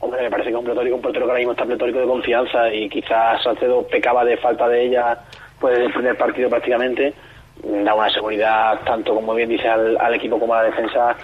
Hombre, 0.00 0.22
me 0.22 0.30
parece 0.30 0.50
que 0.50 0.54
es 0.54 0.58
un 0.58 0.64
pletórico, 0.64 0.96
un 0.96 1.02
portero 1.02 1.24
que 1.24 1.30
ahora 1.30 1.38
mismo 1.38 1.52
está 1.52 1.64
pletórico 1.64 1.98
de 1.98 2.06
confianza 2.06 2.72
y 2.72 2.88
quizás 2.88 3.42
Salcedo 3.42 3.86
pecaba 3.86 4.24
de 4.24 4.36
falta 4.36 4.68
de 4.68 4.86
ella 4.86 5.18
pues 5.58 5.74
desde 5.74 5.86
el 5.86 5.92
primer 5.92 6.16
partido 6.18 6.50
prácticamente. 6.50 7.14
Da 7.62 7.94
una 7.94 8.10
seguridad, 8.10 8.80
tanto 8.84 9.14
como 9.14 9.32
bien 9.34 9.48
dice 9.48 9.66
al, 9.68 10.14
equipo 10.14 10.38
como 10.38 10.52
a 10.54 10.62
la 10.62 10.68
defensa, 10.68 11.16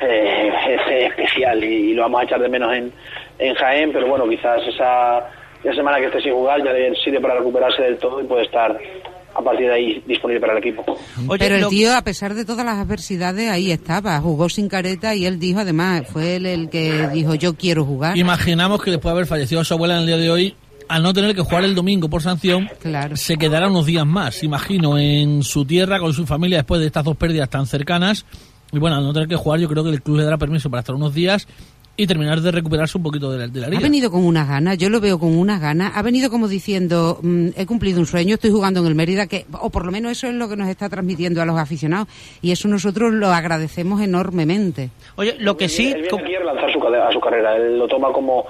eh, 0.00 0.52
es 0.68 1.10
especial 1.10 1.64
y, 1.64 1.94
lo 1.94 2.02
vamos 2.02 2.20
a 2.20 2.24
echar 2.24 2.40
de 2.40 2.48
menos 2.48 2.72
en, 2.72 2.92
en 3.38 3.54
Jaén, 3.56 3.92
pero 3.92 4.06
bueno, 4.06 4.28
quizás 4.28 4.62
esa, 4.68 5.28
esa 5.64 5.74
semana 5.74 5.98
que 5.98 6.06
esté 6.06 6.20
sin 6.20 6.34
jugar 6.34 6.62
ya 6.62 6.72
le 6.72 6.94
sirve 6.96 7.20
para 7.20 7.34
recuperarse 7.34 7.82
del 7.82 7.98
todo 7.98 8.20
y 8.20 8.24
puede 8.24 8.44
estar 8.44 8.78
a 9.38 9.42
partir 9.42 9.66
de 9.66 9.74
ahí 9.74 10.02
disponible 10.06 10.40
para 10.40 10.54
el 10.54 10.58
equipo. 10.58 10.84
Pero 11.38 11.54
el 11.54 11.68
tío, 11.68 11.96
a 11.96 12.02
pesar 12.02 12.34
de 12.34 12.44
todas 12.44 12.66
las 12.66 12.78
adversidades, 12.78 13.48
ahí 13.50 13.70
estaba, 13.70 14.20
jugó 14.20 14.48
sin 14.48 14.68
careta 14.68 15.14
y 15.14 15.26
él 15.26 15.38
dijo, 15.38 15.60
además, 15.60 16.02
fue 16.12 16.36
él 16.36 16.46
el 16.46 16.68
que 16.68 17.08
dijo, 17.12 17.34
yo 17.36 17.54
quiero 17.54 17.84
jugar. 17.84 18.16
Imaginamos 18.16 18.82
que 18.82 18.90
después 18.90 19.10
de 19.10 19.12
haber 19.12 19.26
fallecido 19.26 19.62
su 19.62 19.74
abuela 19.74 19.94
en 19.94 20.00
el 20.00 20.06
día 20.06 20.16
de 20.16 20.30
hoy, 20.30 20.56
al 20.88 21.02
no 21.02 21.12
tener 21.12 21.34
que 21.36 21.42
jugar 21.42 21.64
el 21.64 21.74
domingo 21.74 22.08
por 22.08 22.22
sanción, 22.22 22.68
se 23.14 23.36
quedará 23.36 23.68
unos 23.68 23.86
días 23.86 24.06
más, 24.06 24.42
imagino, 24.42 24.98
en 24.98 25.44
su 25.44 25.64
tierra 25.64 26.00
con 26.00 26.12
su 26.12 26.26
familia 26.26 26.58
después 26.58 26.80
de 26.80 26.88
estas 26.88 27.04
dos 27.04 27.16
pérdidas 27.16 27.48
tan 27.48 27.66
cercanas. 27.66 28.26
Y 28.72 28.78
bueno, 28.78 28.96
al 28.96 29.04
no 29.04 29.12
tener 29.12 29.28
que 29.28 29.36
jugar, 29.36 29.60
yo 29.60 29.68
creo 29.68 29.84
que 29.84 29.90
el 29.90 30.02
club 30.02 30.18
le 30.18 30.24
dará 30.24 30.36
permiso 30.36 30.68
para 30.68 30.80
estar 30.80 30.94
unos 30.94 31.14
días 31.14 31.46
y 31.98 32.06
terminar 32.06 32.40
de 32.40 32.52
recuperarse 32.52 32.96
un 32.96 33.02
poquito 33.02 33.32
de 33.32 33.38
la, 33.38 33.48
de 33.48 33.76
Ha 33.76 33.80
venido 33.80 34.08
con 34.08 34.24
unas 34.24 34.48
ganas, 34.48 34.78
yo 34.78 34.88
lo 34.88 35.00
veo 35.00 35.18
con 35.18 35.36
unas 35.36 35.60
ganas. 35.60 35.96
Ha 35.96 36.02
venido 36.02 36.30
como 36.30 36.46
diciendo, 36.46 37.18
mm, 37.20 37.48
he 37.56 37.66
cumplido 37.66 37.98
un 37.98 38.06
sueño, 38.06 38.34
estoy 38.34 38.52
jugando 38.52 38.78
en 38.78 38.86
el 38.86 38.94
Mérida, 38.94 39.26
que 39.26 39.46
o 39.60 39.68
por 39.68 39.84
lo 39.84 39.90
menos 39.90 40.12
eso 40.12 40.28
es 40.28 40.34
lo 40.34 40.48
que 40.48 40.54
nos 40.54 40.68
está 40.68 40.88
transmitiendo 40.88 41.42
a 41.42 41.44
los 41.44 41.58
aficionados. 41.58 42.06
Y 42.40 42.52
eso 42.52 42.68
nosotros 42.68 43.12
lo 43.12 43.32
agradecemos 43.32 44.00
enormemente. 44.00 44.90
Oye, 45.16 45.34
lo 45.40 45.56
que 45.56 45.68
sí... 45.68 45.88
Él, 45.90 46.06
quiere 46.24 46.44
lanzar 46.44 46.72
su, 46.72 46.78
a 46.78 47.12
su 47.12 47.20
carrera, 47.20 47.56
él 47.56 47.76
lo 47.76 47.88
toma 47.88 48.12
como... 48.12 48.46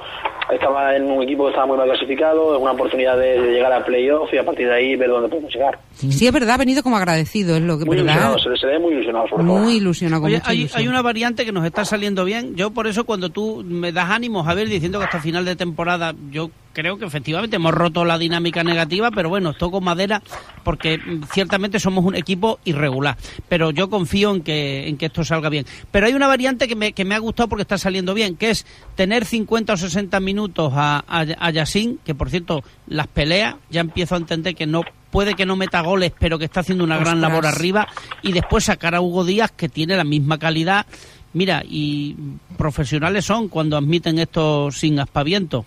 Estaba 0.50 0.96
en 0.96 1.10
un 1.10 1.22
equipo 1.22 1.44
que 1.44 1.50
estaba 1.50 1.66
muy 1.66 1.76
mal 1.76 1.88
clasificado, 1.88 2.56
es 2.56 2.62
una 2.62 2.72
oportunidad 2.72 3.18
de, 3.18 3.52
llegar 3.52 3.72
a 3.72 3.84
playoff 3.84 4.32
y 4.32 4.38
a 4.38 4.44
partir 4.44 4.66
de 4.66 4.74
ahí 4.74 4.96
ver 4.96 5.10
dónde 5.10 5.28
podemos 5.28 5.52
llegar. 5.52 5.78
Sí, 5.92 6.26
es 6.26 6.32
verdad, 6.32 6.54
ha 6.54 6.56
venido 6.56 6.82
como 6.82 6.96
agradecido, 6.96 7.56
es 7.56 7.62
lo 7.62 7.78
que... 7.78 7.84
Muy 7.84 7.98
ilusionado, 7.98 8.38
se, 8.38 8.66
ve 8.66 8.78
muy 8.78 8.92
ilusionado 8.92 9.28
sobre 9.28 9.44
Muy 9.44 9.76
ilusionado, 9.76 10.22
con 10.22 10.30
Oye, 10.30 10.42
hay, 10.44 10.70
hay 10.74 10.88
una 10.88 11.02
variante 11.02 11.44
que 11.44 11.52
nos 11.52 11.64
está 11.64 11.84
saliendo 11.84 12.24
bien. 12.24 12.56
Yo 12.56 12.70
por 12.70 12.86
eso 12.86 13.04
cuando 13.04 13.30
tú 13.30 13.62
me 13.64 13.92
das 13.92 14.10
ánimos 14.10 14.46
a 14.48 14.54
ver 14.54 14.68
diciendo 14.68 14.98
que 14.98 15.04
hasta 15.04 15.20
final 15.20 15.44
de 15.44 15.56
temporada 15.56 16.14
yo 16.30 16.50
creo 16.72 16.98
que 16.98 17.04
efectivamente 17.04 17.56
hemos 17.56 17.74
roto 17.74 18.04
la 18.04 18.18
dinámica 18.18 18.62
negativa, 18.64 19.10
pero 19.10 19.28
bueno, 19.28 19.52
toco 19.54 19.80
madera 19.80 20.22
porque 20.64 21.00
ciertamente 21.32 21.80
somos 21.80 22.04
un 22.04 22.14
equipo 22.14 22.58
irregular, 22.64 23.16
pero 23.48 23.70
yo 23.70 23.90
confío 23.90 24.34
en 24.34 24.42
que, 24.42 24.88
en 24.88 24.96
que 24.96 25.06
esto 25.06 25.24
salga 25.24 25.48
bien. 25.48 25.66
Pero 25.90 26.06
hay 26.06 26.14
una 26.14 26.26
variante 26.26 26.68
que 26.68 26.76
me, 26.76 26.92
que 26.92 27.04
me 27.04 27.14
ha 27.14 27.18
gustado 27.18 27.48
porque 27.48 27.62
está 27.62 27.78
saliendo 27.78 28.14
bien, 28.14 28.36
que 28.36 28.50
es 28.50 28.66
tener 28.94 29.24
50 29.24 29.72
o 29.72 29.76
60 29.76 30.20
minutos 30.20 30.72
a, 30.74 31.04
a, 31.06 31.20
a 31.20 31.52
que 31.52 32.14
por 32.14 32.30
cierto, 32.30 32.62
las 32.86 33.06
peleas, 33.06 33.56
ya 33.70 33.80
empiezo 33.80 34.14
a 34.14 34.18
entender 34.18 34.54
que 34.54 34.66
no 34.66 34.82
puede 35.10 35.34
que 35.34 35.46
no 35.46 35.56
meta 35.56 35.80
goles, 35.80 36.12
pero 36.18 36.38
que 36.38 36.44
está 36.44 36.60
haciendo 36.60 36.84
una 36.84 36.98
gran 36.98 37.20
labor 37.20 37.46
arriba, 37.46 37.88
y 38.22 38.32
después 38.32 38.64
sacar 38.64 38.94
a 38.94 39.00
Hugo 39.00 39.24
Díaz, 39.24 39.50
que 39.50 39.68
tiene 39.68 39.96
la 39.96 40.04
misma 40.04 40.38
calidad 40.38 40.86
Mira, 41.32 41.62
y 41.68 42.16
profesionales 42.56 43.24
son 43.24 43.48
cuando 43.48 43.76
admiten 43.76 44.18
esto 44.18 44.70
sin 44.70 44.98
aspaviento. 44.98 45.64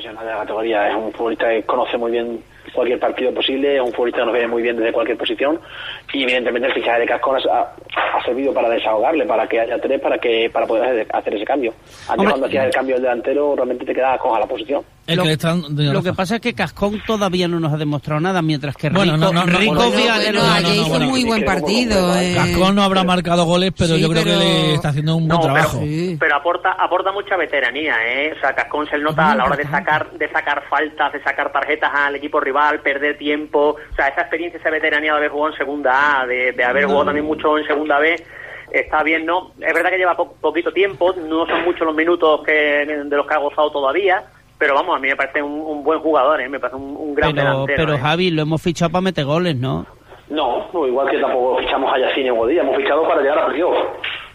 Profesional 0.00 0.24
de 0.24 0.32
la 0.32 0.38
categoría, 0.38 0.88
es 0.88 0.94
un 0.94 1.12
futbolista 1.12 1.50
que 1.50 1.62
conoce 1.64 1.98
muy 1.98 2.10
bien 2.10 2.42
cualquier 2.72 2.98
partido 2.98 3.32
posible, 3.34 3.80
un 3.80 3.92
futbolista 3.92 4.20
que 4.20 4.26
nos 4.26 4.34
ve 4.34 4.46
muy 4.46 4.62
bien 4.62 4.76
desde 4.76 4.92
cualquier 4.92 5.18
posición 5.18 5.60
y 6.12 6.22
evidentemente 6.22 6.68
el 6.68 6.74
fichaje 6.74 7.00
de 7.00 7.06
Cascón 7.06 7.38
ha, 7.50 8.24
servido 8.24 8.52
para 8.52 8.68
desahogarle, 8.68 9.26
para 9.26 9.46
que 9.46 9.60
haya 9.60 9.78
tres, 9.78 10.00
para 10.00 10.18
que 10.18 10.50
para 10.52 10.66
poder 10.66 11.06
hacer 11.12 11.34
ese 11.34 11.44
cambio. 11.44 11.72
Antes 12.08 12.28
cuando 12.28 12.46
hacías 12.46 12.66
el 12.66 12.72
cambio 12.72 12.94
del 12.96 13.02
delantero 13.02 13.54
realmente 13.56 13.84
te 13.84 13.94
quedaba 13.94 14.18
coja 14.18 14.40
la 14.40 14.46
posición. 14.46 14.84
Lo, 15.16 16.02
que 16.02 16.12
pasa 16.12 16.36
es 16.36 16.40
que 16.40 16.54
Cascón 16.54 17.02
todavía 17.04 17.48
no 17.48 17.58
nos 17.58 17.72
ha 17.72 17.76
demostrado 17.76 18.20
nada, 18.20 18.42
mientras 18.42 18.76
que 18.76 18.88
Rico, 18.88 19.00
bueno, 19.00 19.16
no, 19.16 19.44
Rico 19.44 19.84
hizo 20.72 21.00
muy 21.00 21.24
buen 21.24 21.44
partido. 21.44 22.14
Eh. 22.16 22.34
Cascón 22.34 22.76
no 22.76 22.82
habrá 22.82 23.02
marcado 23.02 23.44
goles, 23.44 23.72
pero 23.76 23.96
yo 23.96 24.08
creo 24.08 24.24
que 24.24 24.36
le 24.36 24.74
está 24.74 24.90
haciendo 24.90 25.16
un 25.16 25.26
buen 25.26 25.40
trabajo. 25.40 25.80
Pero, 26.18 26.36
aporta 26.36 26.72
aporta 26.72 27.12
mucha 27.12 27.36
veteranía, 27.36 27.96
¿eh? 28.06 28.32
O 28.36 28.40
sea, 28.40 28.54
Cascón 28.54 28.86
se 28.88 28.98
le 28.98 29.04
nota 29.04 29.32
a 29.32 29.36
la 29.36 29.44
hora 29.44 29.56
de 29.56 29.64
sacar 29.64 30.10
de 30.12 30.28
sacar 30.28 30.62
faltas, 30.68 31.12
de 31.12 31.22
sacar 31.22 31.50
tarjetas 31.50 31.90
al 31.92 32.14
equipo 32.14 32.38
rival, 32.38 32.49
perder 32.82 33.18
tiempo. 33.18 33.76
O 33.90 33.94
sea, 33.94 34.08
esa 34.08 34.22
experiencia, 34.22 34.58
esa 34.58 34.70
veteranía 34.70 35.12
de 35.12 35.18
haber 35.18 35.30
jugado 35.30 35.52
en 35.52 35.58
segunda 35.58 36.20
A, 36.20 36.26
de, 36.26 36.64
haber 36.64 36.84
jugado 36.84 37.06
también 37.06 37.26
mucho 37.26 37.58
en 37.58 37.66
segunda 37.66 37.98
B 37.98 38.16
está 38.72 39.02
bien, 39.02 39.26
¿no? 39.26 39.50
Es 39.60 39.74
verdad 39.74 39.90
que 39.90 39.98
lleva 39.98 40.16
poquito 40.16 40.72
tiempo, 40.72 41.12
no 41.12 41.44
son 41.44 41.64
muchos 41.64 41.84
los 41.84 41.94
minutos 41.94 42.42
que 42.44 42.52
de 42.52 43.16
los 43.16 43.26
que 43.26 43.34
ha 43.34 43.38
gozado 43.38 43.70
todavía, 43.72 44.22
pero 44.60 44.74
vamos, 44.74 44.94
a 44.94 44.98
mí 45.00 45.08
me 45.08 45.16
parece 45.16 45.42
un, 45.42 45.82
buen 45.82 46.00
jugador, 46.00 46.40
¿eh? 46.40 46.48
me 46.48 46.60
parece 46.60 46.76
un, 46.76 47.14
gran 47.14 47.34
pero, 47.34 47.64
Pero 47.66 47.94
¿eh? 47.94 47.98
Javi, 47.98 48.30
lo 48.30 48.42
hemos 48.42 48.62
fichado 48.62 48.92
para 48.92 49.00
meter 49.00 49.24
goles, 49.24 49.56
¿no? 49.56 49.86
No, 50.28 50.68
igual 50.86 51.08
que 51.10 51.18
tampoco 51.18 51.58
fichamos 51.58 51.92
a 51.92 51.98
Yacine 51.98 52.30
o 52.30 52.36
Godía, 52.36 52.60
hemos 52.60 52.76
fichado 52.76 53.02
para 53.02 53.22
llegar 53.22 53.38
a 53.38 53.46
playoff. 53.46 53.76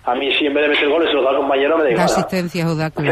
A 0.06 0.14
mí, 0.14 0.32
si 0.34 0.46
en 0.46 0.54
vez 0.54 0.64
de 0.64 0.70
meter 0.70 0.90
goles 0.90 1.10
se 1.10 1.16
los 1.16 1.24
da 1.24 1.32
al 1.32 1.38
compañero, 1.38 1.78
me 1.78 1.84
da 1.84 1.92
igual. 1.92 2.06
asistencia, 2.06 2.66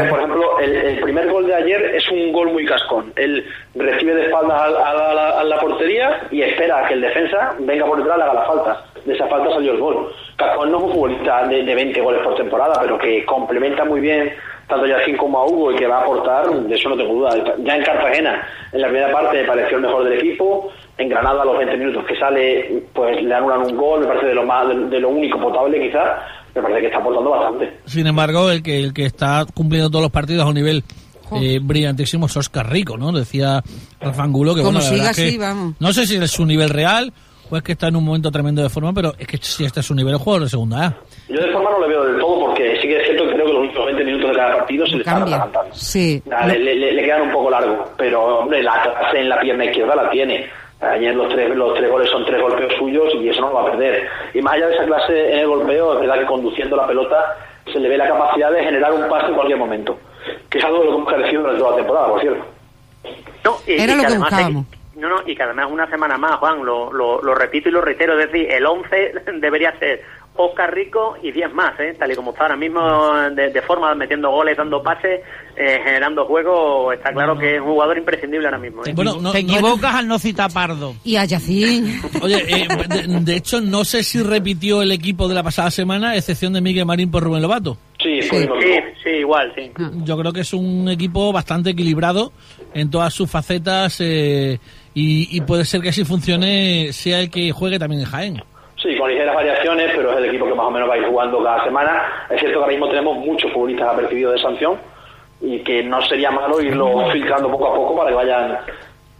Por 0.08 0.18
ejemplo, 0.18 0.58
el, 0.60 1.00
primer 1.00 1.28
gol 1.28 1.46
de 1.46 1.54
ayer 1.54 1.94
es 1.94 2.08
un 2.10 2.32
gol 2.32 2.52
muy 2.52 2.64
cascón. 2.64 3.12
Él 3.16 3.44
recibe 3.74 4.14
de 4.14 4.26
espaldas 4.26 4.60
a, 4.60 5.44
la, 5.44 5.58
portería 5.60 6.26
y 6.30 6.42
espera 6.42 6.84
a 6.84 6.88
que 6.88 6.94
el 6.94 7.00
defensa 7.00 7.54
venga 7.58 7.84
por 7.84 7.98
detrás 7.98 8.18
y 8.18 8.22
haga 8.22 8.34
la 8.34 8.46
falta. 8.46 8.84
De 9.04 9.12
esa 9.12 9.26
falta 9.26 9.50
salió 9.52 9.72
el 9.72 9.78
gol. 9.78 10.12
Cascón 10.36 10.70
no 10.70 10.78
es 10.78 10.84
un 10.84 10.92
futbolista 10.92 11.46
de, 11.48 11.64
de 11.64 11.74
20 11.74 12.00
goles 12.00 12.22
por 12.22 12.36
temporada, 12.36 12.74
pero 12.80 12.96
que 12.98 13.24
complementa 13.24 13.84
muy 13.84 14.00
bien 14.00 14.32
tanto 14.68 14.86
Yacine 14.86 15.18
como 15.18 15.38
a 15.38 15.46
Hugo 15.46 15.72
y 15.72 15.76
que 15.76 15.86
va 15.86 15.98
a 15.98 16.02
aportar, 16.02 16.50
de 16.50 16.74
eso 16.74 16.88
no 16.88 16.96
tengo 16.96 17.14
duda. 17.14 17.30
Ya 17.58 17.76
en 17.76 17.84
Cartagena, 17.84 18.46
en 18.72 18.80
la 18.80 18.88
primera 18.88 19.12
parte, 19.12 19.42
me 19.42 19.44
pareció 19.44 19.76
el 19.76 19.82
mejor 19.82 20.04
del 20.04 20.14
equipo. 20.14 20.72
En 20.96 21.08
Granada, 21.08 21.42
a 21.42 21.44
los 21.44 21.58
20 21.58 21.76
minutos 21.76 22.04
que 22.06 22.16
sale, 22.16 22.82
pues 22.92 23.20
le 23.22 23.34
anulan 23.34 23.62
un 23.62 23.76
gol, 23.76 24.00
me 24.00 24.06
parece 24.06 24.26
de 24.26 24.34
lo, 24.34 24.44
más, 24.44 24.68
de, 24.68 25.00
lo 25.00 25.08
único 25.08 25.40
potable 25.40 25.80
quizás. 25.80 26.20
Me 26.54 26.62
parece 26.62 26.80
que 26.80 26.86
está 26.86 26.98
aportando 26.98 27.30
bastante. 27.30 27.80
Sin 27.86 28.06
embargo, 28.06 28.50
el 28.50 28.62
que, 28.62 28.78
el 28.78 28.94
que 28.94 29.06
está 29.06 29.44
cumpliendo 29.52 29.90
todos 29.90 30.02
los 30.02 30.12
partidos 30.12 30.44
a 30.44 30.48
un 30.48 30.54
nivel 30.54 30.84
eh, 31.32 31.58
brillantísimo 31.60 32.26
es 32.26 32.36
Oscar 32.36 32.70
Rico, 32.70 32.96
¿no? 32.96 33.12
Decía 33.12 33.62
Rafa 34.00 34.22
Angulo 34.22 34.54
que, 34.54 34.62
bueno, 34.62 34.80
siga 34.80 35.10
así, 35.10 35.36
vamos. 35.38 35.74
no 35.80 35.92
sé 35.92 36.06
si 36.06 36.16
es 36.16 36.30
su 36.30 36.44
nivel 36.46 36.70
real 36.70 37.12
o 37.50 37.56
es 37.56 37.62
que 37.62 37.72
está 37.72 37.88
en 37.88 37.96
un 37.96 38.04
momento 38.04 38.30
tremendo 38.30 38.62
de 38.62 38.68
forma, 38.68 38.92
pero 38.92 39.14
es 39.18 39.26
que 39.26 39.36
si 39.38 39.64
este 39.64 39.80
es 39.80 39.86
su 39.86 39.94
nivel, 39.94 40.16
jugador 40.16 40.44
de 40.44 40.48
segunda 40.48 40.86
A. 40.86 40.94
Yo 41.28 41.40
de 41.40 41.52
forma 41.52 41.70
no 41.70 41.80
le 41.80 41.88
veo 41.88 42.04
del 42.04 42.18
todo 42.18 42.46
porque 42.46 42.78
sí 42.80 42.88
que 42.88 42.96
es 42.96 43.04
cierto 43.04 43.24
que 43.26 43.34
creo 43.34 43.46
que 43.46 43.52
los 43.52 43.62
últimos 43.62 43.86
20 43.86 44.04
minutos 44.04 44.30
de 44.30 44.36
cada 44.36 44.56
partido 44.56 44.86
se 44.86 44.92
le 44.92 44.98
están 44.98 45.22
adelantando. 45.22 45.74
Sí. 45.74 46.22
le, 46.26 47.04
quedan 47.04 47.22
un 47.22 47.32
poco 47.32 47.50
largos, 47.50 47.88
pero 47.96 48.40
hombre, 48.40 48.62
la 48.62 48.82
clase 48.82 49.20
en 49.20 49.28
la 49.28 49.40
pierna 49.40 49.64
izquierda 49.64 49.94
la 49.94 50.10
tiene. 50.10 50.46
Ayer 50.92 51.14
los 51.14 51.28
tres, 51.28 51.54
los 51.54 51.74
tres 51.74 51.90
goles 51.90 52.10
son 52.10 52.24
tres 52.24 52.40
golpeos 52.40 52.72
suyos 52.78 53.12
y 53.14 53.28
eso 53.28 53.40
no 53.40 53.48
lo 53.48 53.54
va 53.54 53.62
a 53.62 53.70
perder. 53.70 54.08
Y 54.32 54.42
más 54.42 54.54
allá 54.54 54.68
de 54.68 54.74
esa 54.74 54.84
clase 54.84 55.32
en 55.32 55.38
el 55.40 55.46
golpeo, 55.46 55.94
es 55.94 56.00
verdad 56.00 56.18
que 56.18 56.26
conduciendo 56.26 56.76
la 56.76 56.86
pelota 56.86 57.36
se 57.72 57.80
le 57.80 57.88
ve 57.88 57.96
la 57.96 58.08
capacidad 58.08 58.50
de 58.52 58.64
generar 58.64 58.92
un 58.92 59.08
pase 59.08 59.26
en 59.28 59.34
cualquier 59.34 59.58
momento. 59.58 59.98
Que 60.50 60.58
es 60.58 60.64
algo 60.64 60.78
de 60.80 60.84
lo 60.84 60.90
que 60.90 60.96
hemos 60.96 61.12
carecido 61.12 61.42
durante 61.42 61.60
toda 61.60 61.70
la 61.70 61.76
temporada, 61.76 62.08
por 62.08 62.20
cierto. 62.20 62.44
No, 63.44 63.56
Era 63.66 63.94
lo 63.94 64.04
que 64.04 64.18
buscábamos. 64.18 64.66
No, 64.96 65.08
no, 65.08 65.16
y 65.26 65.34
que 65.34 65.42
además 65.42 65.66
una 65.70 65.88
semana 65.90 66.16
más, 66.16 66.36
Juan, 66.36 66.64
lo, 66.64 66.92
lo, 66.92 67.20
lo 67.20 67.34
repito 67.34 67.68
y 67.68 67.72
lo 67.72 67.80
reitero, 67.80 68.18
es 68.18 68.30
decir, 68.30 68.50
el 68.50 68.64
11 68.64 69.14
debería 69.40 69.76
ser 69.78 70.02
Oscar 70.36 70.74
Rico 70.74 71.16
y 71.22 71.30
10 71.30 71.52
más, 71.52 71.78
¿eh? 71.78 71.94
tal 71.96 72.10
y 72.10 72.16
como 72.16 72.32
está 72.32 72.42
ahora 72.42 72.56
mismo 72.56 72.80
de, 73.30 73.62
forma, 73.62 73.94
metiendo 73.94 74.30
goles, 74.30 74.56
dando 74.56 74.82
pases, 74.82 75.20
eh, 75.56 75.80
generando 75.84 76.24
juego, 76.24 76.92
está 76.92 77.12
claro 77.12 77.38
que 77.38 77.54
es 77.54 77.60
un 77.60 77.68
jugador 77.68 77.96
imprescindible 77.98 78.46
ahora 78.46 78.58
mismo. 78.58 78.82
¿eh? 78.84 78.92
Bueno, 78.94 79.30
te 79.30 79.38
equivocas 79.38 79.94
al 79.94 80.08
no 80.08 80.18
citar 80.18 80.52
Pardo. 80.52 80.96
Y 81.04 81.14
a 81.16 81.24
Yacín. 81.24 82.00
Oye, 82.22 82.44
eh, 82.48 82.68
de, 83.20 83.36
hecho, 83.36 83.60
no 83.60 83.84
sé 83.84 84.02
si 84.02 84.22
repitió 84.22 84.82
el 84.82 84.90
equipo 84.90 85.28
de 85.28 85.36
la 85.36 85.44
pasada 85.44 85.70
semana, 85.70 86.16
excepción 86.16 86.52
de 86.52 86.60
Miguel 86.60 86.86
Marín 86.86 87.12
por 87.12 87.22
Rubén 87.22 87.42
Lobato. 87.42 87.78
Sí, 88.02 88.20
sí, 88.22 88.46
sí, 89.02 89.10
igual, 89.10 89.52
sí. 89.54 89.70
Yo 90.04 90.18
creo 90.18 90.32
que 90.32 90.40
es 90.40 90.52
un 90.52 90.88
equipo 90.90 91.32
bastante 91.32 91.70
equilibrado 91.70 92.32
en 92.74 92.90
todas 92.90 93.14
sus 93.14 93.30
facetas 93.30 94.00
y, 94.00 94.58
y 94.94 95.40
puede 95.42 95.64
ser 95.64 95.80
que 95.80 95.90
así 95.90 96.04
funcione, 96.04 96.92
sea 96.92 97.20
el 97.20 97.30
que 97.30 97.52
juegue 97.52 97.78
también 97.78 98.02
en 98.02 98.06
Jaén. 98.06 98.42
Sí, 98.84 98.94
con 98.98 99.08
ligeras 99.08 99.34
variaciones, 99.34 99.92
pero 99.96 100.12
es 100.12 100.18
el 100.18 100.26
equipo 100.26 100.44
que 100.44 100.54
más 100.54 100.66
o 100.66 100.70
menos 100.70 100.90
va 100.90 100.92
a 100.92 100.98
ir 100.98 101.06
jugando 101.06 101.42
cada 101.42 101.64
semana. 101.64 102.02
Es 102.28 102.38
cierto 102.38 102.58
que 102.58 102.64
ahora 102.64 102.72
mismo 102.72 102.88
tenemos 102.88 103.16
muchos 103.16 103.50
futbolistas 103.50 103.88
apercibidos 103.88 104.34
de 104.34 104.42
sanción 104.42 104.76
y 105.40 105.60
que 105.60 105.82
no 105.82 106.02
sería 106.02 106.30
malo 106.30 106.60
irlo 106.60 107.10
filtrando 107.10 107.50
poco 107.50 107.68
a 107.68 107.74
poco 107.74 107.96
para 107.96 108.10
que 108.10 108.16
vayan 108.16 108.58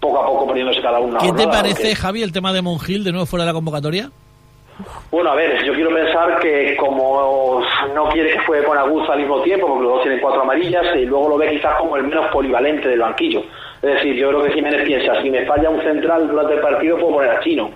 poco 0.01 0.21
a 0.21 0.27
poco 0.27 0.49
poniéndose 0.49 0.83
cada 0.83 0.99
uno. 0.99 1.19
¿Qué 1.19 1.33
te 1.33 1.49
parece, 1.49 1.97
Javi, 1.97 2.23
el 2.23 2.31
tema 2.31 2.53
de 2.53 2.61
Mongil 2.61 3.05
de 3.05 3.13
nuevo 3.13 3.25
fuera 3.25 3.47
de 3.47 3.53
la 3.53 3.55
convocatoria? 3.55 4.11
Bueno, 5.11 5.31
a 5.31 5.35
ver, 5.35 5.65
yo 5.65 5.73
quiero 5.73 5.95
pensar 5.95 6.39
que 6.41 6.77
como 6.77 7.63
no 7.95 8.09
quiere 8.11 8.33
que 8.33 8.41
juegue 8.41 8.65
con 8.65 8.77
Aguza 8.77 9.15
al 9.15 9.21
mismo 9.21 9.41
tiempo, 9.41 9.67
porque 9.67 9.83
los 9.83 9.93
dos 9.95 10.03
tienen 10.03 10.21
cuatro 10.21 10.43
amarillas, 10.43 10.85
y 10.95 11.07
luego 11.07 11.31
lo 11.31 11.39
ve 11.39 11.49
quizás 11.49 11.77
como 11.77 11.97
el 11.97 12.03
menos 12.03 12.27
polivalente 12.27 12.87
del 12.87 13.01
banquillo. 13.01 13.43
Es 13.81 13.95
decir, 13.95 14.15
yo 14.15 14.29
creo 14.29 14.43
que 14.43 14.53
Jiménez 14.53 14.85
piensa, 14.85 15.23
si 15.23 15.31
me 15.31 15.47
falla 15.47 15.71
un 15.71 15.81
central 15.81 16.29
durante 16.29 16.55
el 16.55 16.61
partido, 16.61 16.99
puedo 16.99 17.15
poner 17.15 17.31
a 17.31 17.41
Chino 17.41 17.71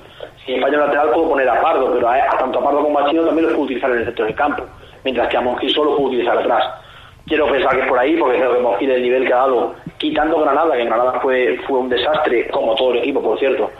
si 0.48 0.54
en 0.54 0.62
fallo 0.62 0.78
lateral 0.78 1.10
puedo 1.12 1.28
poner 1.28 1.46
a 1.46 1.60
Pardo, 1.60 1.92
pero 1.92 2.08
a, 2.08 2.16
tanto 2.38 2.58
a 2.58 2.64
Pardo 2.64 2.82
como 2.82 2.98
a 2.98 3.10
Chino 3.10 3.22
también 3.26 3.44
los 3.44 3.52
puedo 3.52 3.66
utilizar 3.66 3.90
en 3.90 3.98
el 3.98 4.04
centro 4.06 4.24
del 4.24 4.34
campo, 4.34 4.64
mientras 5.04 5.28
que 5.28 5.36
a 5.36 5.42
Monjil 5.42 5.74
solo 5.74 5.94
puedo 5.94 6.08
utilizar 6.08 6.38
atrás. 6.38 6.64
Quiero 7.26 7.50
pensar 7.50 7.76
que 7.76 7.82
es 7.82 7.86
por 7.86 7.98
ahí, 7.98 8.16
porque 8.16 8.38
creo 8.38 8.54
que 8.54 8.62
Monjil 8.62 8.90
el 8.90 9.02
nivel 9.02 9.26
que 9.26 9.32
ha 9.34 9.36
dado, 9.36 9.74
quitando 9.98 10.40
Granada, 10.40 10.74
que 10.74 10.80
en 10.80 10.88
Granada 10.88 11.20
fue, 11.20 11.60
fue 11.68 11.80
un 11.80 11.90
desastre, 11.90 12.48
como 12.48 12.74
todo 12.76 12.92
el 12.92 13.00
equipo, 13.00 13.20
por 13.20 13.38
cierto. 13.38 13.70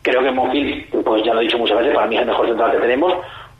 Creo 0.00 0.22
que 0.22 0.30
Monjil, 0.30 0.86
pues 1.04 1.22
ya 1.22 1.34
lo 1.34 1.40
he 1.40 1.44
dicho 1.44 1.58
muchas 1.58 1.76
veces, 1.76 1.94
para 1.94 2.06
mí 2.06 2.16
es 2.16 2.22
el 2.22 2.28
mejor 2.28 2.46
central 2.46 2.72
que 2.72 2.78
tenemos, 2.78 3.12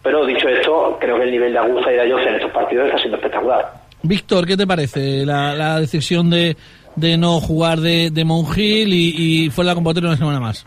pero 0.03 0.25
dicho 0.25 0.49
esto, 0.49 0.97
creo 0.99 1.19
que 1.19 1.25
el 1.25 1.33
nivel 1.33 1.53
de 1.53 1.59
Aguza 1.59 1.93
y 1.93 1.97
de 1.97 2.01
Ayos 2.01 2.23
en 2.27 2.37
estos 2.37 2.51
partidos 2.53 2.87
está 2.87 2.99
siendo 2.99 3.19
espectacular. 3.19 3.71
Víctor, 4.03 4.47
¿qué 4.47 4.57
te 4.57 4.67
parece 4.67 5.27
la, 5.27 5.55
la 5.55 5.79
decisión 5.79 6.31
de, 6.31 6.57
de 6.97 7.19
no 7.19 7.39
jugar 7.39 7.81
de, 7.81 8.09
de 8.11 8.25
Monjil 8.25 8.95
y, 8.95 9.45
y 9.45 9.51
fue 9.51 9.67
la 9.67 9.75
convocatoria 9.75 10.09
una 10.09 10.17
semana 10.17 10.41
más? 10.41 10.67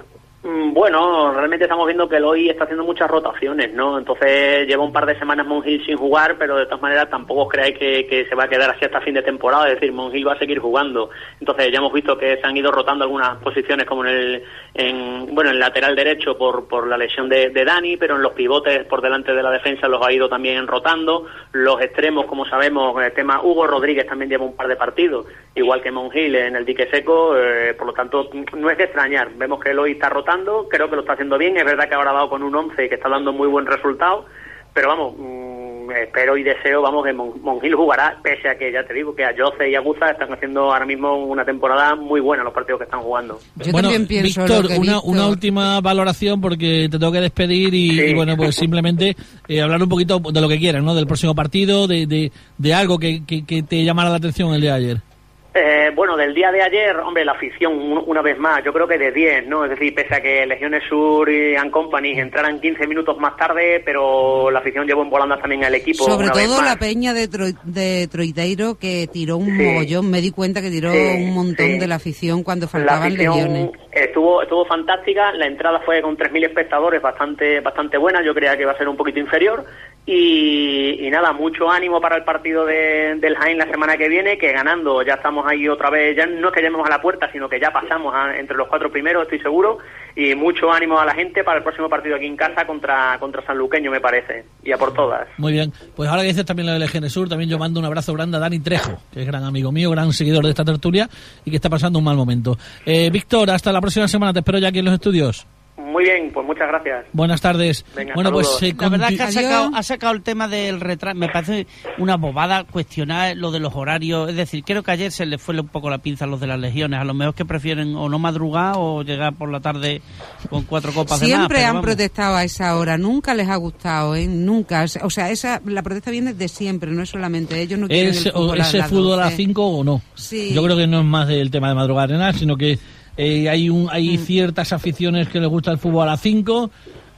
Bueno, 0.73 1.31
realmente 1.31 1.65
estamos 1.65 1.85
viendo 1.85 2.09
que 2.09 2.15
el 2.17 2.25
hoy 2.25 2.49
está 2.49 2.63
haciendo 2.63 2.83
muchas 2.83 3.07
rotaciones, 3.07 3.71
¿no? 3.75 3.99
Entonces 3.99 4.65
lleva 4.65 4.83
un 4.83 4.91
par 4.91 5.05
de 5.05 5.19
semanas 5.19 5.45
Mongil 5.45 5.85
sin 5.85 5.95
jugar, 5.95 6.35
pero 6.39 6.57
de 6.57 6.65
todas 6.65 6.81
maneras 6.81 7.11
tampoco 7.11 7.47
creáis 7.47 7.77
que, 7.77 8.25
se 8.27 8.33
va 8.33 8.45
a 8.45 8.47
quedar 8.47 8.71
así 8.71 8.83
hasta 8.83 8.99
fin 9.01 9.13
de 9.13 9.21
temporada, 9.21 9.67
es 9.67 9.75
decir, 9.75 9.93
Mongil 9.93 10.27
va 10.27 10.33
a 10.33 10.39
seguir 10.39 10.57
jugando. 10.57 11.11
Entonces 11.39 11.71
ya 11.71 11.77
hemos 11.77 11.93
visto 11.93 12.17
que 12.17 12.37
se 12.37 12.47
han 12.47 12.57
ido 12.57 12.71
rotando 12.71 13.03
algunas 13.03 13.37
posiciones 13.37 13.85
como 13.85 14.03
en 14.03 14.09
el, 14.15 14.43
en, 14.73 15.35
bueno, 15.35 15.51
en 15.51 15.59
lateral 15.59 15.95
derecho 15.95 16.35
por, 16.35 16.67
por 16.67 16.87
la 16.87 16.97
lesión 16.97 17.29
de, 17.29 17.51
Dani, 17.51 17.97
pero 17.97 18.15
en 18.15 18.23
los 18.23 18.33
pivotes 18.33 18.83
por 18.85 19.03
delante 19.03 19.31
de 19.31 19.43
la 19.43 19.51
defensa 19.51 19.87
los 19.87 20.03
ha 20.03 20.11
ido 20.11 20.27
también 20.27 20.65
rotando. 20.65 21.27
Los 21.51 21.81
extremos, 21.81 22.25
como 22.25 22.45
sabemos, 22.45 22.99
el 22.99 23.13
tema 23.13 23.43
Hugo 23.43 23.67
Rodríguez 23.67 24.07
también 24.07 24.31
lleva 24.31 24.45
un 24.45 24.55
par 24.55 24.67
de 24.67 24.75
partidos, 24.75 25.27
igual 25.53 25.83
que 25.83 25.91
Mongil 25.91 26.33
en 26.33 26.55
el 26.55 26.65
dique 26.65 26.89
seco, 26.89 27.37
eh, 27.37 27.75
por 27.75 27.85
lo 27.85 27.93
tanto 27.93 28.31
no 28.57 28.71
es 28.71 28.77
de 28.79 28.85
extrañar. 28.85 29.29
Vemos 29.35 29.59
que 29.59 29.69
el 29.69 29.77
hoy 29.77 29.91
está 29.91 30.09
rotando 30.09 30.62
creo 30.69 30.89
que 30.89 30.95
lo 30.95 31.01
está 31.01 31.13
haciendo 31.13 31.37
bien, 31.37 31.57
es 31.57 31.65
verdad 31.65 31.87
que 31.87 31.95
ahora 31.95 32.11
ha 32.11 32.15
dado 32.15 32.29
con 32.29 32.43
un 32.43 32.55
11 32.55 32.89
que 32.89 32.95
está 32.95 33.09
dando 33.09 33.33
muy 33.33 33.47
buen 33.47 33.65
resultado, 33.65 34.25
pero 34.73 34.89
vamos, 34.89 35.13
mm, 35.17 35.91
espero 35.91 36.37
y 36.37 36.43
deseo, 36.43 36.81
vamos, 36.81 37.05
que 37.05 37.13
Monjil 37.13 37.75
jugará, 37.75 38.17
pese 38.23 38.49
a 38.49 38.57
que 38.57 38.71
ya 38.71 38.83
te 38.83 38.93
digo 38.93 39.15
que 39.15 39.23
a 39.23 39.33
Jose 39.37 39.69
y 39.69 39.75
a 39.75 39.79
Guza 39.79 40.09
están 40.09 40.31
haciendo 40.33 40.71
ahora 40.71 40.85
mismo 40.85 41.15
una 41.25 41.45
temporada 41.45 41.95
muy 41.95 42.19
buena 42.19 42.43
los 42.43 42.53
partidos 42.53 42.79
que 42.79 42.85
están 42.85 43.01
jugando. 43.01 43.39
bueno, 43.71 43.89
Víctor, 43.89 44.67
una, 45.03 45.27
última 45.27 45.81
valoración 45.81 46.41
porque 46.41 46.87
te 46.89 46.97
tengo 46.97 47.11
que 47.11 47.21
despedir 47.21 47.73
y, 47.73 48.13
bueno, 48.13 48.35
pues 48.35 48.55
simplemente 48.55 49.15
eh, 49.47 49.61
hablar 49.61 49.81
un 49.83 49.89
poquito 49.89 50.19
de 50.19 50.41
lo 50.41 50.49
que 50.49 50.59
quieras, 50.59 50.83
¿no? 50.83 50.95
Del 50.95 51.07
próximo 51.07 51.35
partido, 51.35 51.87
de, 51.87 52.07
de, 52.07 52.31
de 52.57 52.73
algo 52.73 52.97
que, 52.97 53.23
que, 53.25 53.45
que 53.45 53.63
te 53.63 53.83
llamara 53.83 54.09
la 54.09 54.17
atención 54.17 54.53
el 54.53 54.61
día 54.61 54.75
de 54.75 54.85
ayer. 54.85 55.12
Eh, 55.55 55.91
bueno, 55.95 56.17
del 56.17 56.33
día 56.33 56.51
de 56.51 56.63
ayer, 56.63 56.97
hombre, 56.97 57.23
la 57.23 57.33
afición, 57.33 57.73
una 58.07 58.23
vez 58.23 58.39
más, 58.39 58.63
yo 58.65 58.73
creo 58.73 58.87
que 58.87 58.97
de 58.97 59.11
10, 59.11 59.45
¿no? 59.45 59.63
Es 59.63 59.69
decir, 59.69 59.93
pese 59.93 60.15
a 60.15 60.21
que 60.21 60.47
Legiones 60.47 60.81
Sur 60.89 61.29
y 61.29 61.55
And 61.55 61.69
Company 61.69 62.19
entraran 62.19 62.59
15 62.59 62.87
minutos 62.87 63.19
más 63.19 63.37
tarde, 63.37 63.79
pero 63.85 64.49
la 64.49 64.59
afición 64.59 64.87
llevó 64.87 65.03
en 65.03 65.11
volandas 65.11 65.39
también 65.39 65.63
al 65.63 65.75
equipo. 65.75 66.05
Sobre 66.05 66.29
todo 66.29 66.61
la 66.63 66.77
peña 66.77 67.13
de, 67.13 67.27
de 67.65 68.07
Troiteiro 68.07 68.79
que 68.79 69.07
tiró 69.11 69.37
un 69.37 69.55
mogollón, 69.55 70.09
me 70.09 70.21
di 70.21 70.31
cuenta 70.31 70.59
que 70.59 70.71
tiró 70.71 70.91
un 70.91 71.35
montón 71.35 71.77
de 71.77 71.87
la 71.87 71.95
afición 71.95 72.41
cuando 72.41 72.67
faltaban 72.67 73.13
Legiones. 73.15 73.69
Estuvo, 73.93 74.41
estuvo 74.41 74.65
fantástica, 74.65 75.31
la 75.33 75.45
entrada 75.45 75.79
fue 75.81 76.01
con 76.01 76.17
3.000 76.17 76.45
espectadores, 76.47 76.99
bastante, 76.99 77.59
bastante 77.59 77.97
buena, 77.97 78.23
yo 78.23 78.33
creía 78.33 78.55
que 78.57 78.63
iba 78.63 78.71
a 78.71 78.77
ser 78.77 78.89
un 78.89 78.97
poquito 78.97 79.19
inferior, 79.19 79.65
y, 80.05 81.07
nada, 81.11 81.31
mucho 81.31 81.69
ánimo 81.69 82.01
para 82.01 82.17
el 82.17 82.23
partido 82.23 82.65
de, 82.65 83.15
del 83.19 83.37
Jaén 83.37 83.59
la 83.59 83.67
semana 83.67 83.95
que 83.95 84.09
viene, 84.09 84.39
que 84.39 84.51
ganando 84.51 85.03
ya 85.03 85.13
estamos 85.13 85.45
ahí 85.45 85.69
otra 85.69 85.91
vez, 85.91 86.17
ya 86.17 86.25
no 86.25 86.47
es 86.47 86.53
que 86.53 86.63
llamemos 86.63 86.87
a 86.87 86.89
la 86.89 87.01
puerta, 87.01 87.31
sino 87.31 87.47
que 87.47 87.59
ya 87.59 87.71
pasamos 87.71 88.15
entre 88.35 88.57
los 88.57 88.67
cuatro 88.67 88.91
primeros, 88.91 89.23
estoy 89.23 89.39
seguro, 89.39 89.77
y 90.15 90.35
mucho 90.35 90.71
ánimo 90.71 90.99
a 90.99 91.05
la 91.05 91.13
gente 91.13 91.43
para 91.43 91.57
el 91.57 91.63
próximo 91.63 91.89
partido 91.89 92.15
aquí 92.15 92.25
en 92.25 92.35
casa 92.35 92.65
contra, 92.65 93.17
contra 93.19 93.45
San 93.45 93.57
Luqueño, 93.57 93.91
me 93.91 94.01
parece, 94.01 94.45
y 94.63 94.71
a 94.71 94.77
por 94.77 94.93
todas. 94.93 95.27
Muy 95.37 95.53
bien, 95.53 95.71
pues 95.95 96.09
ahora 96.09 96.21
que 96.21 96.29
dices 96.29 96.45
también 96.45 96.67
lo 96.67 96.73
del 96.73 96.83
EGN 96.83 97.09
Sur, 97.09 97.29
también 97.29 97.49
yo 97.49 97.57
mando 97.57 97.79
un 97.79 97.85
abrazo 97.85 98.13
grande 98.13 98.37
a 98.37 98.39
Dani 98.39 98.59
Trejo, 98.59 98.99
que 99.11 99.21
es 99.21 99.27
gran 99.27 99.43
amigo 99.43 99.71
mío, 99.71 99.89
gran 99.91 100.11
seguidor 100.13 100.43
de 100.43 100.49
esta 100.49 100.65
tertulia 100.65 101.09
y 101.45 101.49
que 101.49 101.57
está 101.57 101.69
pasando 101.69 101.99
un 101.99 102.05
mal 102.05 102.15
momento. 102.15 102.57
Eh, 102.85 103.09
Víctor, 103.11 103.49
hasta 103.51 103.71
la 103.71 103.81
próxima 103.81 104.07
semana, 104.07 104.33
te 104.33 104.39
espero 104.39 104.59
ya 104.59 104.69
aquí 104.69 104.79
en 104.79 104.85
los 104.85 104.93
estudios. 104.93 105.47
Muy 105.83 106.05
bien, 106.05 106.31
pues 106.33 106.45
muchas 106.45 106.67
gracias. 106.67 107.05
Buenas 107.13 107.41
tardes. 107.41 107.85
bueno, 108.15 108.31
pues 108.31 108.61
eh, 108.61 108.73
la 108.77 108.89
verdad 108.89 109.09
que 109.09 109.21
ha 109.21 109.31
sacado, 109.31 109.71
ha 109.75 109.83
sacado, 109.83 110.13
el 110.13 110.23
tema 110.23 110.47
del 110.47 110.79
retraso. 110.79 111.17
Me 111.17 111.29
parece 111.29 111.67
una 111.97 112.15
bobada 112.15 112.63
cuestionar 112.63 113.35
lo 113.35 113.51
de 113.51 113.59
los 113.59 113.75
horarios. 113.75 114.29
Es 114.29 114.35
decir, 114.35 114.63
creo 114.63 114.83
que 114.83 114.91
ayer 114.91 115.11
se 115.11 115.25
les 115.25 115.41
fue 115.41 115.59
un 115.59 115.67
poco 115.67 115.89
la 115.89 115.97
pinza 115.97 116.25
a 116.25 116.27
los 116.27 116.39
de 116.39 116.47
las 116.47 116.59
legiones. 116.59 116.99
A 116.99 117.03
lo 117.03 117.13
mejor 117.13 117.35
que 117.35 117.45
prefieren 117.45 117.95
o 117.95 118.07
no 118.09 118.17
madrugar 118.17 118.75
o 118.77 119.03
llegar 119.03 119.33
por 119.33 119.51
la 119.51 119.59
tarde 119.59 120.01
con 120.49 120.63
cuatro 120.63 120.93
copas 120.93 121.19
Siempre 121.19 121.29
de 121.29 121.37
Siempre 121.37 121.65
han 121.65 121.81
protestado 121.81 122.35
a 122.35 122.43
esa 122.43 122.75
hora. 122.77 122.97
Nunca 122.97 123.33
les 123.33 123.49
ha 123.49 123.55
gustado, 123.57 124.15
¿eh? 124.15 124.27
Nunca. 124.27 124.85
O 125.01 125.09
sea, 125.09 125.29
esa 125.29 125.61
la 125.65 125.83
protesta 125.83 126.11
viene 126.11 126.33
de 126.33 126.47
siempre, 126.47 126.91
no 126.91 127.03
es 127.03 127.09
solamente 127.09 127.59
ellos. 127.61 127.79
No 127.79 127.87
quieren 127.87 128.13
el 128.13 128.31
fútbol 128.31 128.59
¿Ese 128.59 128.83
fútbol 128.83 129.19
a 129.19 129.25
las 129.25 129.35
5 129.35 129.65
o 129.65 129.83
no? 129.83 130.01
Sí. 130.15 130.53
Yo 130.53 130.63
creo 130.63 130.77
que 130.77 130.87
no 130.87 130.99
es 130.99 131.05
más 131.05 131.29
el 131.29 131.51
tema 131.51 131.69
de 131.69 131.75
madrugar 131.75 132.11
en 132.11 132.19
nada, 132.19 132.33
sino 132.33 132.55
que 132.55 132.79
eh, 133.17 133.49
hay 133.49 133.69
un, 133.69 133.87
hay 133.91 134.17
mm. 134.17 134.25
ciertas 134.25 134.73
aficiones 134.73 135.29
que 135.29 135.39
les 135.39 135.49
gusta 135.49 135.71
el 135.71 135.77
fútbol 135.77 136.03
a 136.03 136.11
las 136.11 136.21
5. 136.21 136.71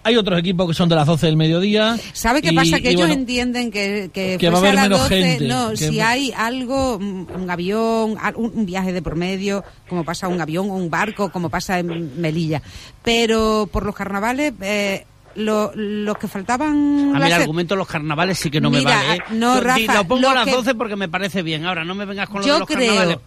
Hay 0.04 0.18
otros 0.18 0.38
equipos 0.38 0.68
que 0.68 0.76
son 0.76 0.88
de 0.88 0.96
las 0.96 1.08
12 1.08 1.26
del 1.26 1.36
mediodía. 1.36 1.98
¿Sabe 2.14 2.44
qué 2.44 2.54
pasa? 2.54 2.80
Que 2.80 2.92
ellos 2.92 3.10
entienden 3.10 3.72
que, 3.72 4.12
que, 4.14 4.50
va 4.52 4.58
a 4.58 4.62
haber 4.62 4.76
menos 4.76 5.08
gente. 5.08 5.48
No, 5.48 5.76
si 5.76 6.00
hay 6.00 6.32
algo, 6.38 6.98
un 6.98 7.48
avión, 7.50 8.16
un 8.36 8.66
viaje 8.68 8.94
de 8.94 9.02
por 9.02 9.16
medio, 9.16 9.64
como 9.90 10.04
pasa 10.04 10.28
un 10.28 10.40
avión 10.40 10.70
o 10.70 10.76
un 10.76 10.92
barco, 10.92 11.32
como 11.32 11.50
pasa 11.50 11.80
en 11.80 12.22
Melilla. 12.22 12.62
Pero 13.02 13.68
por 13.72 13.84
los 13.84 13.96
carnavales. 13.96 14.54
Eh, 14.62 15.06
lo, 15.36 15.72
los 15.76 16.18
que 16.18 16.28
faltaban... 16.28 17.14
A 17.16 17.20
mí 17.20 17.26
el 17.26 17.34
argumento 17.34 17.76
de 17.76 17.80
los 17.80 17.88
carnavales 17.88 18.40
sí 18.40 18.50
que 18.50 18.62
no 18.62 18.70
me 18.70 18.82
vale. 18.82 19.16
¿eh? 19.16 19.20
No, 19.32 19.60
Rafa, 19.60 19.96
lo 19.96 20.08
pongo 20.08 20.30
a 20.30 20.36
las 20.36 20.52
12 20.52 20.76
porque 20.76 20.96
me 20.96 21.10
parece 21.10 21.42
bien. 21.42 21.66
Ahora, 21.66 21.84
no 21.84 21.96
me 21.96 22.06
vengas 22.06 22.30
con 22.30 22.42
lo 22.42 22.54
de 22.54 22.60
los 22.60 22.68
carnavales. 22.68 23.18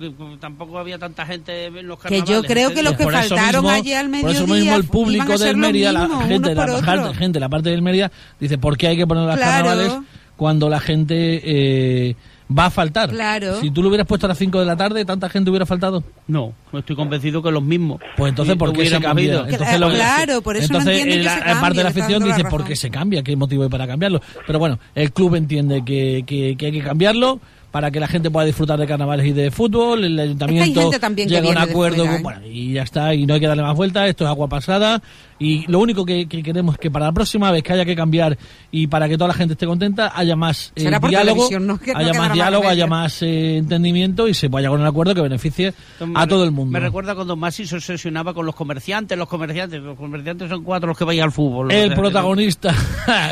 Tampoco 0.41 0.79
había 0.79 0.99
tanta 0.99 1.27
gente 1.27 1.67
en 1.67 1.87
los 1.87 1.99
carnavales. 1.99 2.29
Que 2.29 2.33
yo 2.33 2.43
creo 2.43 2.71
que 2.73 2.83
los 2.83 2.97
que 2.97 3.05
faltaron 3.05 3.67
allí 3.69 3.93
al 3.93 4.09
mediodía... 4.09 4.39
Por 4.39 4.45
eso 4.45 4.55
mismo 4.55 4.77
el 4.77 4.85
público 4.85 5.39
del 5.39 5.57
Mérida, 5.57 5.93
la 5.93 6.09
gente, 6.27 6.55
la, 6.55 7.15
gente, 7.15 7.41
la 7.41 7.49
parte 7.49 7.71
del 7.71 7.83
Mérida, 7.83 8.11
dice, 8.41 8.59
¿por 8.59 8.77
qué 8.77 8.89
hay 8.89 8.97
que 8.97 9.07
poner 9.07 9.25
los 9.25 9.39
carnavales 9.39 9.93
cuando 10.37 10.69
la 10.69 10.81
gente... 10.81 11.41
Eh, 11.45 12.17
va 12.57 12.67
a 12.67 12.71
faltar. 12.71 13.11
Claro. 13.11 13.61
Si 13.61 13.71
tú 13.71 13.83
lo 13.83 13.89
hubieras 13.89 14.07
puesto 14.07 14.27
a 14.27 14.29
las 14.29 14.39
5 14.39 14.61
de 14.61 14.67
la 14.67 14.77
tarde, 14.77 15.05
¿tanta 15.05 15.29
gente 15.29 15.51
hubiera 15.51 15.67
faltado? 15.67 16.03
No, 16.27 16.53
estoy 16.73 16.97
convencido 16.97 17.43
que 17.43 17.51
los 17.51 17.63
mismos. 17.63 18.01
Pues 18.17 18.31
entonces, 18.31 18.57
¿por 18.57 18.73
qué 18.73 18.89
se 18.89 19.01
cambia? 19.01 19.45
Entonces, 19.49 19.77
claro, 19.77 20.43
por 20.43 20.57
eso 20.57 20.67
entonces, 20.67 21.07
no 21.07 21.23
la, 21.23 21.61
parte 21.61 21.79
de 21.79 21.85
la 21.85 21.91
afición 21.91 22.25
dice, 22.25 22.45
¿por 22.45 22.65
qué 22.65 22.77
se 22.77 22.91
cambia? 22.91 23.23
¿Qué 23.23 23.37
motivo 23.37 23.63
hay 23.63 23.69
para 23.69 23.87
cambiarlo? 23.87 24.21
Pero 24.47 24.59
bueno, 24.59 24.79
el 24.95 25.13
club 25.13 25.35
entiende 25.35 25.85
que, 25.85 26.25
que, 26.27 26.57
que 26.57 26.67
hay 26.67 26.73
que 26.73 26.83
cambiarlo 26.83 27.41
para 27.71 27.91
que 27.91 28.01
la 28.01 28.09
gente 28.09 28.31
pueda 28.31 28.47
disfrutar 28.47 28.79
de 28.79 28.87
carnavales 28.87 29.27
y 29.27 29.33
de 29.33 29.51
fútbol. 29.51 30.05
El 30.05 30.19
ayuntamiento 30.19 30.91
llega 31.15 31.49
a 31.49 31.51
un 31.51 31.59
acuerdo 31.59 32.07
bueno, 32.23 32.41
y 32.47 32.73
ya 32.73 32.83
está, 32.83 33.15
y 33.15 33.27
no 33.27 33.35
hay 33.35 33.41
que 33.41 33.47
darle 33.47 33.63
más 33.63 33.77
vueltas, 33.77 34.09
esto 34.09 34.25
es 34.25 34.31
agua 34.31 34.49
pasada. 34.49 35.03
Y 35.39 35.71
lo 35.71 35.79
único 35.79 36.05
que, 36.05 36.27
queremos 36.27 36.75
es 36.75 36.81
que 36.81 36.91
para 36.91 37.07
la 37.07 37.13
próxima 37.13 37.51
vez 37.53 37.63
que 37.63 37.73
haya 37.73 37.85
que 37.85 37.95
cambiar 37.95 38.37
y 38.73 38.89
para 38.89 39.09
que 39.09 39.17
toda 39.17 39.29
la 39.29 39.35
gente 39.35 39.53
esté 39.53 39.67
contenta, 39.67 40.13
haya 40.15 40.35
más 40.35 40.73
eh, 40.75 40.91
diálogo, 41.09 41.49
haya 41.95 42.13
más 42.15 42.33
diálogo, 42.33 42.69
haya 42.69 42.87
más 42.87 43.23
eh, 43.23 43.59
entendimiento 43.59 44.27
y 44.27 44.35
se 44.35 44.49
vaya 44.49 44.69
con 44.69 44.81
un 44.81 44.87
acuerdo 44.87 45.15
que 45.15 45.21
beneficie 45.21 45.75
a 46.15 46.27
todo 46.27 46.45
el 46.45 46.51
mundo. 46.51 46.73
Me 46.73 46.81
recuerda 46.81 47.15
cuando 47.15 47.37
Masi 47.37 47.67
se 47.67 47.77
obsesionaba 47.77 48.35
con 48.35 48.47
los 48.47 48.55
comerciantes, 48.55 49.17
los 49.17 49.29
comerciantes, 49.29 49.81
los 49.81 49.97
comerciantes 49.97 50.49
son 50.49 50.65
cuatro 50.65 50.89
los 50.89 50.99
que 50.99 51.05
vayan 51.05 51.25
al 51.25 51.33
fútbol. 51.33 51.71
El 51.79 51.95
protagonista, 51.95 52.75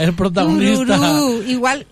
el 0.01 0.15
protagonista. 0.15 0.99
igual, 1.47 1.87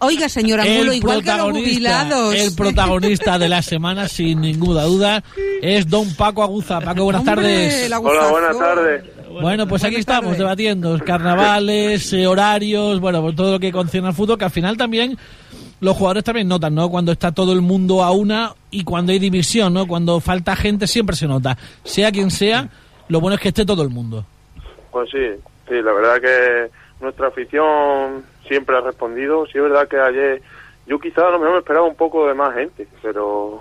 oiga 0.00 0.28
señora 0.28 0.64
Mulo, 0.64 0.92
igual 0.92 1.22
que 1.22 1.30
los 1.30 1.50
jubilados. 1.52 2.34
El 2.34 2.54
protagonista 2.54 3.38
de 3.38 3.48
la 3.48 3.62
semana, 3.62 4.08
sin 4.08 4.40
ninguna 4.40 4.82
duda, 4.82 5.24
es 5.62 5.88
don 5.88 6.14
Paco 6.14 6.42
Aguza. 6.42 6.80
Paco, 6.80 7.04
buenas 7.04 7.24
tardes. 7.24 7.90
Hola, 7.90 8.28
buenas 8.28 8.58
tardes. 8.58 9.13
Bueno, 9.40 9.66
pues 9.66 9.84
aquí 9.84 9.96
estamos 9.96 10.38
debatiendo 10.38 10.98
carnavales, 11.04 12.12
eh, 12.12 12.26
horarios, 12.26 13.00
bueno, 13.00 13.20
pues 13.22 13.36
todo 13.36 13.52
lo 13.52 13.60
que 13.60 13.72
concierne 13.72 14.08
al 14.08 14.14
fútbol, 14.14 14.38
que 14.38 14.44
al 14.44 14.50
final 14.50 14.76
también 14.76 15.16
los 15.80 15.96
jugadores 15.96 16.24
también 16.24 16.48
notan, 16.48 16.74
¿no? 16.74 16.88
Cuando 16.88 17.12
está 17.12 17.32
todo 17.32 17.52
el 17.52 17.60
mundo 17.60 18.02
a 18.02 18.10
una 18.12 18.54
y 18.70 18.84
cuando 18.84 19.12
hay 19.12 19.18
división, 19.18 19.74
¿no? 19.74 19.86
Cuando 19.86 20.20
falta 20.20 20.56
gente 20.56 20.86
siempre 20.86 21.16
se 21.16 21.26
nota. 21.26 21.56
Sea 21.82 22.12
quien 22.12 22.30
sea, 22.30 22.68
lo 23.08 23.20
bueno 23.20 23.36
es 23.36 23.40
que 23.40 23.48
esté 23.48 23.66
todo 23.66 23.82
el 23.82 23.90
mundo. 23.90 24.24
Pues 24.90 25.10
sí, 25.10 25.26
sí, 25.68 25.82
la 25.82 25.92
verdad 25.92 26.20
que 26.20 26.70
nuestra 27.00 27.28
afición 27.28 28.24
siempre 28.46 28.76
ha 28.76 28.80
respondido. 28.80 29.46
Sí, 29.46 29.58
es 29.58 29.64
verdad 29.64 29.88
que 29.88 29.98
ayer 29.98 30.42
yo 30.86 30.98
quizás 30.98 31.24
a 31.24 31.30
lo 31.30 31.38
mejor 31.38 31.52
me 31.54 31.58
esperaba 31.58 31.86
un 31.86 31.96
poco 31.96 32.26
de 32.28 32.34
más 32.34 32.54
gente, 32.54 32.86
pero 33.02 33.60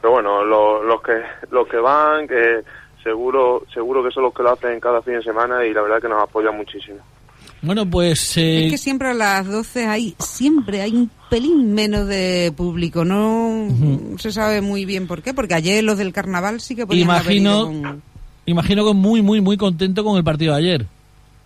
pero 0.00 0.12
bueno, 0.12 0.44
los 0.44 1.02
que 1.02 1.22
los 1.50 1.66
que 1.66 1.78
van, 1.78 2.28
que 2.28 2.62
seguro 3.02 3.62
seguro 3.72 4.02
que 4.02 4.10
son 4.10 4.24
los 4.24 4.34
que 4.34 4.42
lo 4.42 4.50
hacen 4.50 4.80
cada 4.80 5.02
fin 5.02 5.14
de 5.14 5.22
semana 5.22 5.64
y 5.64 5.72
la 5.72 5.82
verdad 5.82 6.00
que 6.00 6.08
nos 6.08 6.22
apoyan 6.22 6.56
muchísimo. 6.56 6.98
Bueno, 7.60 7.88
pues... 7.90 8.36
Eh, 8.36 8.66
es 8.66 8.72
que 8.72 8.78
siempre 8.78 9.08
a 9.08 9.14
las 9.14 9.50
12 9.50 9.86
hay, 9.86 10.14
siempre 10.18 10.80
hay 10.80 10.92
un 10.92 11.10
pelín 11.28 11.74
menos 11.74 12.06
de 12.06 12.52
público, 12.56 13.04
no 13.04 13.68
se 14.18 14.30
sabe 14.30 14.60
muy 14.60 14.84
bien 14.84 15.08
por 15.08 15.22
qué, 15.22 15.34
porque 15.34 15.54
ayer 15.54 15.82
los 15.82 15.98
del 15.98 16.12
carnaval 16.12 16.60
sí 16.60 16.76
que 16.76 16.86
podían 16.86 17.08
Imagino, 17.08 18.00
imagino 18.46 18.86
que 18.86 18.94
muy, 18.94 19.22
muy, 19.22 19.40
muy 19.40 19.56
contento 19.56 20.04
con 20.04 20.16
el 20.16 20.24
partido 20.24 20.52
de 20.54 20.58
ayer. 20.58 20.86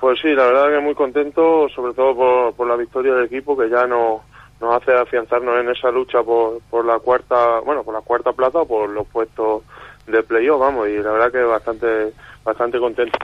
Pues 0.01 0.19
sí, 0.21 0.29
la 0.35 0.47
verdad 0.47 0.69
que 0.69 0.85
muy 0.85 0.95
contento, 0.95 1.69
sobre 1.75 1.95
todo 1.95 2.15
por, 2.15 2.55
por 2.55 2.69
la 2.69 2.77
victoria 2.77 3.15
del 3.15 3.27
equipo, 3.27 3.57
que 3.57 3.71
ya 3.71 3.87
no, 3.87 4.23
nos 4.61 4.81
hace 4.81 4.95
afianzarnos 4.95 5.59
en 5.59 5.71
esa 5.71 5.91
lucha 5.91 6.23
por, 6.23 6.61
por 6.71 6.85
la 6.85 6.99
cuarta, 7.01 7.61
bueno, 7.61 7.83
por 7.83 7.95
la 7.95 8.01
cuarta 8.01 8.33
plata 8.33 8.61
o 8.61 8.67
por 8.67 8.89
los 8.89 9.07
puestos 9.09 9.63
de 10.07 10.23
playoff, 10.23 10.61
vamos, 10.61 10.89
y 10.89 10.99
la 10.99 11.13
verdad 11.13 11.33
que 11.33 11.43
bastante, 11.43 12.13
bastante 12.45 12.79
contento. 12.79 13.19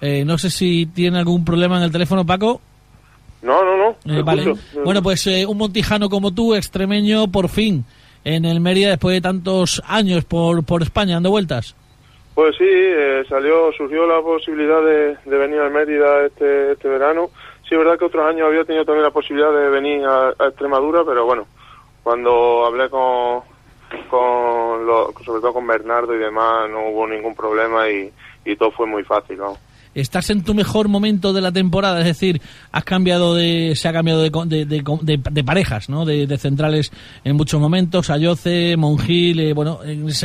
Eh, 0.00 0.24
no 0.24 0.38
sé 0.38 0.50
si 0.50 0.86
tiene 0.86 1.18
algún 1.18 1.44
problema 1.44 1.76
en 1.76 1.84
el 1.84 1.92
teléfono, 1.92 2.24
Paco. 2.24 2.60
No, 3.42 3.64
no, 3.64 3.76
no. 3.76 3.96
Eh, 4.04 4.22
vale. 4.22 4.54
Bueno, 4.84 5.02
pues 5.02 5.26
eh, 5.26 5.46
un 5.46 5.58
montijano 5.58 6.08
como 6.08 6.32
tú, 6.32 6.54
extremeño, 6.54 7.30
por 7.30 7.48
fin, 7.48 7.84
en 8.24 8.44
el 8.44 8.60
Mérida 8.60 8.90
después 8.90 9.14
de 9.14 9.20
tantos 9.20 9.82
años 9.86 10.24
por, 10.24 10.64
por 10.64 10.82
España 10.82 11.14
dando 11.14 11.30
vueltas. 11.30 11.74
Pues 12.34 12.56
sí, 12.56 12.64
eh, 12.66 13.24
salió, 13.28 13.72
surgió 13.72 14.06
la 14.06 14.22
posibilidad 14.22 14.82
de, 14.82 15.16
venir 15.26 15.60
a 15.60 15.68
Mérida 15.68 16.26
este, 16.26 16.72
este 16.72 16.88
verano. 16.88 17.30
Sí, 17.68 17.74
es 17.74 17.78
verdad 17.78 17.98
que 17.98 18.06
otros 18.06 18.26
años 18.26 18.46
había 18.46 18.64
tenido 18.64 18.84
también 18.84 19.04
la 19.04 19.10
posibilidad 19.10 19.52
de 19.52 19.68
venir 19.70 20.04
a, 20.06 20.30
Extremadura, 20.46 21.04
pero 21.04 21.24
bueno, 21.24 21.46
cuando 22.02 22.64
hablé 22.66 22.88
con, 22.88 23.42
con 24.08 25.24
sobre 25.24 25.40
todo 25.40 25.52
con 25.52 25.66
Bernardo 25.66 26.14
y 26.14 26.18
demás, 26.18 26.70
no 26.70 26.88
hubo 26.88 27.06
ningún 27.06 27.34
problema 27.34 27.88
y, 27.88 28.12
todo 28.56 28.70
fue 28.72 28.86
muy 28.86 29.04
fácil, 29.04 29.38
estás 29.94 30.30
en 30.30 30.42
tu 30.42 30.54
mejor 30.54 30.88
momento 30.88 31.32
de 31.32 31.40
la 31.40 31.52
temporada, 31.52 32.00
es 32.00 32.06
decir, 32.06 32.40
has 32.72 32.84
cambiado 32.84 33.34
de, 33.34 33.74
se 33.74 33.88
ha 33.88 33.92
cambiado 33.92 34.22
de, 34.22 34.30
de, 34.64 35.44
parejas, 35.44 35.88
¿no? 35.88 36.04
De, 36.04 36.38
centrales 36.38 36.92
en 37.24 37.36
muchos 37.36 37.60
momentos, 37.60 38.10
Ayoce, 38.10 38.76
Monjil, 38.76 39.40
eh, 39.40 39.52
bueno, 39.52 39.80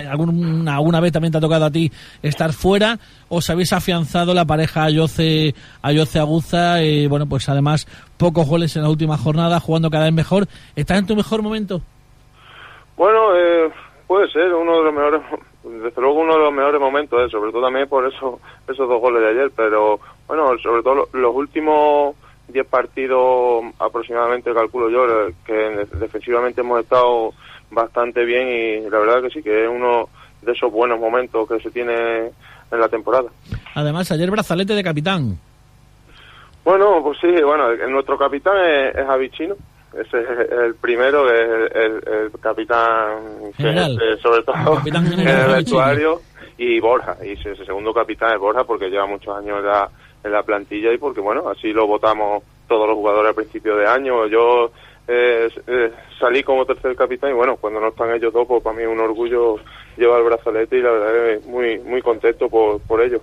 alguna, 0.09 0.75
alguna 0.75 0.99
vez 0.99 1.11
también 1.11 1.31
te 1.31 1.39
ha 1.39 1.41
tocado 1.41 1.65
a 1.65 1.71
ti 1.71 1.91
estar 2.21 2.53
fuera, 2.53 2.99
os 3.27 3.49
habéis 3.49 3.73
afianzado 3.73 4.33
la 4.33 4.45
pareja 4.45 4.83
Ayoce, 4.83 5.55
Ayoce 5.81 6.19
Aguza, 6.19 6.81
eh, 6.81 7.07
bueno, 7.07 7.25
pues 7.27 7.49
además 7.49 7.87
pocos 8.17 8.47
goles 8.47 8.75
en 8.75 8.83
la 8.83 8.89
última 8.89 9.17
jornada, 9.17 9.59
jugando 9.59 9.89
cada 9.89 10.05
vez 10.05 10.13
mejor, 10.13 10.47
¿estás 10.75 10.99
en 10.99 11.07
tu 11.07 11.15
mejor 11.15 11.41
momento? 11.41 11.81
Bueno, 12.97 13.35
eh, 13.35 13.71
puede 14.07 14.29
ser 14.31 14.53
uno 14.53 14.77
de 14.77 14.83
los 14.83 14.93
mejores 14.93 15.21
desde 15.63 16.01
luego 16.01 16.21
uno 16.21 16.33
de 16.33 16.39
los 16.39 16.53
mejores 16.53 16.79
momentos, 16.79 17.19
eh, 17.21 17.29
sobre 17.29 17.51
todo 17.51 17.63
también 17.63 17.87
por 17.89 18.05
eso 18.05 18.39
esos 18.67 18.87
dos 18.87 19.01
goles 19.01 19.21
de 19.21 19.29
ayer, 19.29 19.51
pero 19.55 19.99
bueno, 20.27 20.57
sobre 20.59 20.83
todo 20.83 21.07
los 21.11 21.35
últimos 21.35 22.15
10 22.47 22.67
partidos 22.67 23.65
aproximadamente, 23.79 24.53
calculo 24.53 24.89
yo, 24.89 25.27
eh, 25.27 25.33
que 25.45 25.87
defensivamente 25.97 26.61
hemos 26.61 26.81
estado 26.81 27.33
bastante 27.71 28.23
bien 28.23 28.47
y 28.47 28.89
la 28.89 28.99
verdad 28.99 29.21
que 29.23 29.29
sí, 29.31 29.41
que 29.41 29.63
es 29.63 29.69
uno 29.69 30.09
de 30.41 30.51
esos 30.51 30.71
buenos 30.71 30.99
momentos 30.99 31.47
que 31.49 31.59
se 31.59 31.71
tiene 31.71 32.31
en 32.71 32.79
la 32.79 32.87
temporada. 32.87 33.29
Además, 33.73 34.11
ayer 34.11 34.29
brazalete 34.29 34.73
de 34.73 34.83
capitán. 34.83 35.39
Bueno, 36.63 37.01
pues 37.03 37.17
sí, 37.19 37.27
bueno, 37.43 37.75
nuestro 37.89 38.17
capitán 38.17 38.57
es, 38.57 38.95
es 38.95 39.07
Avichino, 39.07 39.55
ese 39.99 40.21
es 40.21 40.51
el 40.51 40.75
primero, 40.75 41.31
es 41.31 41.71
el, 41.73 42.31
capitán, 42.41 43.53
sobre 44.21 44.43
todo 44.43 44.81
en 44.85 45.27
el 45.27 45.47
vestuario, 45.53 46.21
y 46.57 46.79
Borja. 46.79 47.17
Y 47.23 47.31
ese 47.31 47.65
segundo 47.65 47.93
capitán 47.93 48.33
es 48.33 48.39
Borja 48.39 48.63
porque 48.63 48.89
lleva 48.89 49.05
muchos 49.05 49.35
años 49.37 49.63
en 50.23 50.31
la, 50.31 50.43
plantilla 50.43 50.91
y 50.91 50.97
porque, 50.97 51.21
bueno, 51.21 51.47
así 51.49 51.71
lo 51.71 51.87
votamos 51.87 52.43
todos 52.67 52.87
los 52.87 52.95
jugadores 52.97 53.29
al 53.29 53.35
principio 53.35 53.75
de 53.75 53.87
año. 53.87 54.27
Yo 54.27 54.71
eh, 55.07 55.49
eh, 55.67 55.91
salí 56.19 56.43
como 56.43 56.65
tercer 56.65 56.95
capitán 56.95 57.31
y, 57.31 57.33
bueno, 57.33 57.57
cuando 57.57 57.79
no 57.79 57.89
están 57.89 58.13
ellos 58.13 58.33
dos, 58.33 58.47
pues 58.47 58.63
para 58.63 58.75
mí 58.75 58.83
es 58.83 58.89
un 58.89 58.99
orgullo 58.99 59.57
llevar 59.97 60.19
el 60.19 60.25
brazalete 60.25 60.77
y 60.77 60.81
la 60.81 60.91
verdad 60.91 61.29
es 61.29 61.45
muy, 61.45 61.79
muy 61.79 62.01
contento 62.01 62.49
por, 62.49 62.81
por 62.81 63.01
ello. 63.01 63.21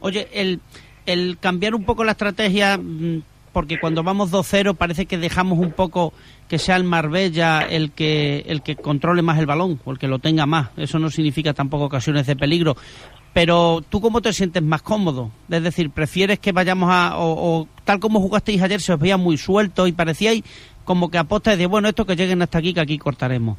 Oye, 0.00 0.28
el, 0.32 0.60
el 1.06 1.38
cambiar 1.40 1.74
un 1.74 1.84
poco 1.84 2.04
la 2.04 2.12
estrategia 2.12 2.78
mm, 2.78 3.22
porque 3.52 3.80
cuando 3.80 4.02
vamos 4.02 4.32
2-0 4.32 4.76
parece 4.76 5.06
que 5.06 5.18
dejamos 5.18 5.58
un 5.58 5.72
poco 5.72 6.12
que 6.48 6.58
sea 6.58 6.76
el 6.76 6.84
Marbella 6.84 7.60
el 7.60 7.92
que 7.92 8.44
el 8.46 8.62
que 8.62 8.76
controle 8.76 9.22
más 9.22 9.38
el 9.38 9.46
balón 9.46 9.80
o 9.84 9.92
el 9.92 9.98
que 9.98 10.08
lo 10.08 10.18
tenga 10.18 10.46
más. 10.46 10.70
Eso 10.76 10.98
no 10.98 11.10
significa 11.10 11.52
tampoco 11.52 11.84
ocasiones 11.84 12.26
de 12.26 12.36
peligro. 12.36 12.76
Pero 13.34 13.82
tú 13.88 14.00
cómo 14.00 14.20
te 14.20 14.32
sientes 14.32 14.62
más 14.62 14.82
cómodo? 14.82 15.30
Es 15.50 15.62
decir, 15.62 15.90
prefieres 15.90 16.38
que 16.38 16.52
vayamos 16.52 16.90
a 16.90 17.14
o, 17.18 17.68
tal 17.84 18.00
como 18.00 18.20
jugasteis 18.20 18.62
ayer 18.62 18.80
se 18.80 18.92
os 18.94 18.98
veía 18.98 19.16
muy 19.16 19.36
suelto 19.36 19.86
y 19.86 19.92
parecíais 19.92 20.42
como 20.84 21.10
que 21.10 21.18
apostáis 21.18 21.58
de 21.58 21.66
bueno 21.66 21.88
esto 21.88 22.06
que 22.06 22.16
lleguen 22.16 22.42
hasta 22.42 22.58
aquí 22.58 22.72
que 22.72 22.80
aquí 22.80 22.98
cortaremos. 22.98 23.58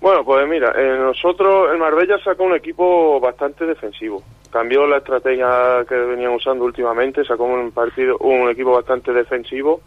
Bueno, 0.00 0.24
pues 0.24 0.48
mira, 0.48 0.72
eh, 0.76 0.98
nosotros, 0.98 1.70
el 1.72 1.78
Marbella 1.78 2.18
sacó 2.24 2.42
un 2.42 2.56
equipo 2.56 3.20
bastante 3.20 3.64
defensivo. 3.64 4.20
Cambió 4.52 4.86
la 4.86 4.98
estrategia 4.98 5.84
que 5.88 5.94
venían 5.94 6.34
usando 6.34 6.64
últimamente, 6.64 7.24
sacó 7.24 7.44
un 7.44 7.72
partido, 7.72 8.18
un 8.18 8.50
equipo 8.50 8.72
bastante 8.72 9.12
defensivo. 9.12 9.80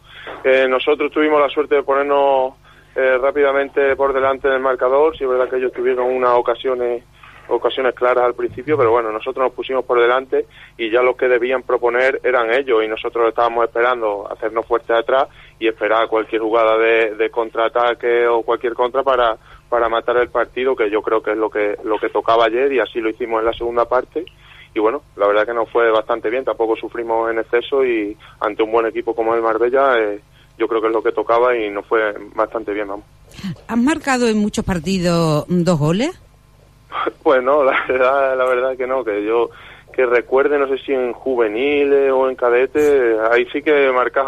Eh, 0.43 0.65
nosotros 0.67 1.12
tuvimos 1.12 1.39
la 1.39 1.49
suerte 1.49 1.75
de 1.75 1.84
ponernos 1.84 2.54
eh, 2.95 3.17
rápidamente 3.21 3.95
por 3.95 4.12
delante 4.12 4.47
del 4.49 4.60
marcador. 4.60 5.15
Sí 5.15 5.23
es 5.23 5.30
verdad 5.30 5.49
que 5.49 5.58
ellos 5.58 5.71
tuvieron 5.71 6.08
unas 6.12 6.32
ocasiones 6.32 7.04
ocasiones 7.47 7.93
claras 7.93 8.23
al 8.23 8.34
principio, 8.34 8.75
pero 8.75 8.89
bueno, 8.89 9.12
nosotros 9.12 9.45
nos 9.45 9.54
pusimos 9.54 9.86
por 9.86 10.01
delante 10.01 10.47
y 10.80 10.89
ya 10.89 11.04
los 11.04 11.15
que 11.15 11.28
debían 11.28 11.62
proponer 11.62 12.19
eran 12.23 12.51
ellos 12.51 12.84
y 12.84 12.88
nosotros 12.88 13.30
estábamos 13.30 13.65
esperando 13.65 14.28
hacernos 14.32 14.65
fuerte 14.65 14.93
atrás 14.93 15.28
y 15.60 15.67
esperar 15.67 16.08
cualquier 16.08 16.41
jugada 16.41 16.75
de, 16.75 17.13
de 17.13 17.30
contraataque 17.30 18.25
o 18.25 18.41
cualquier 18.41 18.73
contra 18.73 19.04
para 19.04 19.38
para 19.69 19.89
matar 19.89 20.17
el 20.17 20.30
partido, 20.30 20.75
que 20.75 20.89
yo 20.89 21.01
creo 21.01 21.21
que 21.21 21.32
es 21.32 21.38
lo 21.38 21.49
que, 21.49 21.78
lo 21.84 21.97
que 21.97 22.10
tocaba 22.10 22.45
ayer 22.45 22.71
y 22.71 22.80
así 22.80 23.01
lo 23.01 23.10
hicimos 23.10 23.39
en 23.39 23.45
la 23.45 23.54
segunda 23.54 23.86
parte. 23.86 24.25
Y 24.75 24.79
bueno, 24.81 25.01
la 25.15 25.25
verdad 25.25 25.45
que 25.45 25.53
nos 25.53 25.69
fue 25.69 25.89
bastante 25.89 26.29
bien, 26.29 26.43
tampoco 26.43 26.75
sufrimos 26.75 27.31
en 27.31 27.39
exceso 27.39 27.85
y 27.85 28.15
ante 28.41 28.61
un 28.61 28.73
buen 28.73 28.85
equipo 28.85 29.15
como 29.15 29.33
el 29.33 29.41
Marbella, 29.41 29.97
eh, 29.97 30.19
yo 30.57 30.67
creo 30.67 30.81
que 30.81 30.88
es 30.88 30.93
lo 30.93 31.01
que 31.01 31.13
tocaba 31.13 31.55
y 31.55 31.69
nos 31.69 31.85
fue 31.85 32.13
bastante 32.35 32.73
bien, 32.73 32.89
vamos. 32.89 33.05
¿Has 33.67 33.77
marcado 33.77 34.27
en 34.27 34.38
muchos 34.38 34.65
partidos 34.65 35.45
dos 35.47 35.79
goles? 35.79 36.19
pues 37.23 37.41
no, 37.41 37.63
la 37.63 37.85
verdad, 37.88 38.38
la 38.38 38.45
verdad 38.45 38.77
que 38.77 38.85
no, 38.85 39.03
que 39.03 39.23
yo 39.23 39.49
que 39.93 40.05
recuerde, 40.05 40.59
no 40.59 40.67
sé 40.67 40.77
si 40.79 40.91
en 40.91 41.13
juveniles 41.13 42.11
o 42.11 42.29
en 42.29 42.35
cadete, 42.35 43.15
ahí 43.31 43.45
sí 43.53 43.61
que 43.61 43.89
marcas 43.93 44.25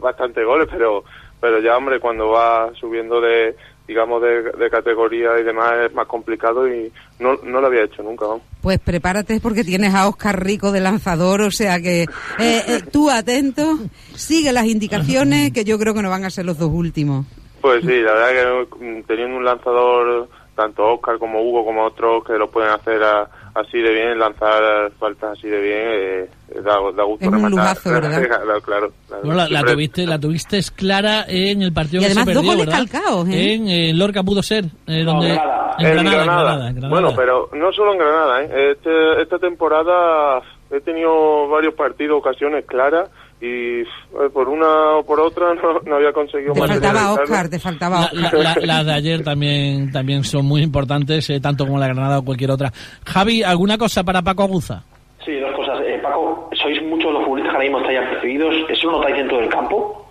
bastante 0.00 0.44
goles, 0.44 0.68
pero 0.70 1.02
pero 1.40 1.60
ya 1.60 1.76
hombre, 1.76 1.98
cuando 1.98 2.28
va 2.28 2.70
subiendo 2.74 3.20
de, 3.20 3.56
digamos, 3.88 4.22
de, 4.22 4.70
categoría 4.70 5.30
y 5.40 5.44
demás 5.44 5.72
es 5.86 5.94
más 5.94 6.06
complicado 6.06 6.68
y 6.68 6.92
no, 7.18 7.36
no 7.42 7.60
lo 7.60 7.66
había 7.66 7.84
hecho 7.84 8.02
nunca. 8.02 8.26
Pues 8.60 8.78
prepárate 8.78 9.40
porque 9.40 9.64
tienes 9.64 9.94
a 9.94 10.06
Oscar 10.06 10.44
Rico 10.44 10.70
de 10.72 10.80
lanzador, 10.80 11.40
o 11.40 11.50
sea 11.50 11.80
que 11.80 12.02
eh, 12.02 12.06
eh, 12.38 12.82
tú 12.92 13.10
atento, 13.10 13.78
sigue 14.14 14.52
las 14.52 14.66
indicaciones 14.66 15.52
que 15.52 15.64
yo 15.64 15.78
creo 15.78 15.94
que 15.94 16.02
no 16.02 16.10
van 16.10 16.26
a 16.26 16.30
ser 16.30 16.44
los 16.44 16.58
dos 16.58 16.70
últimos. 16.70 17.24
Pues 17.62 17.80
sí, 17.80 18.00
la 18.02 18.12
verdad 18.12 18.66
que 18.68 18.84
mm, 18.84 19.02
teniendo 19.04 19.38
un 19.38 19.44
lanzador, 19.44 20.28
tanto 20.54 20.86
Oscar 20.86 21.18
como 21.18 21.40
Hugo 21.40 21.64
como 21.64 21.84
otros 21.84 22.24
que 22.24 22.34
lo 22.34 22.50
pueden 22.50 22.70
hacer 22.70 23.02
a, 23.02 23.30
así 23.54 23.78
de 23.78 23.92
bien, 23.92 24.18
lanzar 24.18 24.90
faltas 24.98 25.38
así 25.38 25.48
de 25.48 25.60
bien, 25.60 25.82
eh, 25.84 26.60
da, 26.62 26.78
gusto 27.04 27.26
es 27.26 27.30
un 27.30 27.50
lujazo, 27.50 27.90
¿verdad? 27.90 28.22
claro, 28.64 28.92
la, 29.22 29.62
tuviste, 29.62 30.06
la 30.06 30.18
tuviste 30.18 30.60
clara 30.74 31.24
en 31.28 31.62
el 31.62 31.72
partido 31.72 32.02
y 32.02 32.06
que 32.06 32.12
además 32.12 32.24
se 32.24 32.32
perdió, 32.32 32.50
dos 32.50 32.56
goles 32.56 32.74
calcados, 32.74 33.28
¿eh? 33.28 33.88
En 33.90 33.98
Lorca 33.98 34.22
pudo 34.22 34.42
ser, 34.42 34.64
eh, 34.86 35.04
donde... 35.04 35.38
En, 35.78 36.04
Granada, 36.04 36.72
Bueno, 36.88 37.12
pero 37.14 37.48
no 37.52 37.72
solo 37.72 37.92
en 37.92 37.98
Granada, 37.98 38.42
¿eh? 38.42 38.72
Este, 38.72 39.22
esta 39.22 39.38
temporada 39.38 40.42
he 40.70 40.80
tenido 40.80 41.48
varios 41.48 41.74
partidos, 41.74 42.18
ocasiones 42.18 42.64
claras, 42.66 43.08
y 43.40 43.80
eh, 43.82 43.84
por 44.32 44.48
una 44.48 44.96
o 44.96 45.04
por 45.04 45.20
otra 45.20 45.54
no, 45.86 45.94
había 45.94 46.12
conseguido 46.12 46.54
te 46.54 46.66
faltaba 46.66 47.12
Oscar 47.12 47.48
te 47.48 47.58
faltaba 47.58 48.10
las 48.12 48.86
de 48.86 48.92
ayer 48.92 49.22
también 49.22 49.92
también 49.92 50.24
son 50.24 50.44
muy 50.44 50.62
importantes 50.62 51.30
eh, 51.30 51.40
tanto 51.40 51.64
como 51.64 51.78
la 51.78 51.86
Granada 51.86 52.18
o 52.18 52.24
cualquier 52.24 52.50
otra. 52.50 52.72
Javi 53.04 53.42
alguna 53.42 53.78
cosa 53.78 54.02
para 54.02 54.22
Paco 54.22 54.42
Aguza 54.42 54.82
sí 55.24 55.38
dos 55.38 55.54
cosas. 55.54 55.80
Eh, 55.84 56.00
Paco 56.02 56.50
sois 56.60 56.82
muchos 56.82 57.12
los 57.12 57.22
futbolistas 57.24 57.52
que 57.52 57.56
ahora 57.56 57.68
mismo 57.68 57.78
estáis 57.80 58.08
percibidos 58.10 58.54
eso 58.68 58.90
lo 58.90 58.98
notáis 58.98 59.16
dentro 59.16 59.38
del 59.38 59.48
campo 59.48 60.04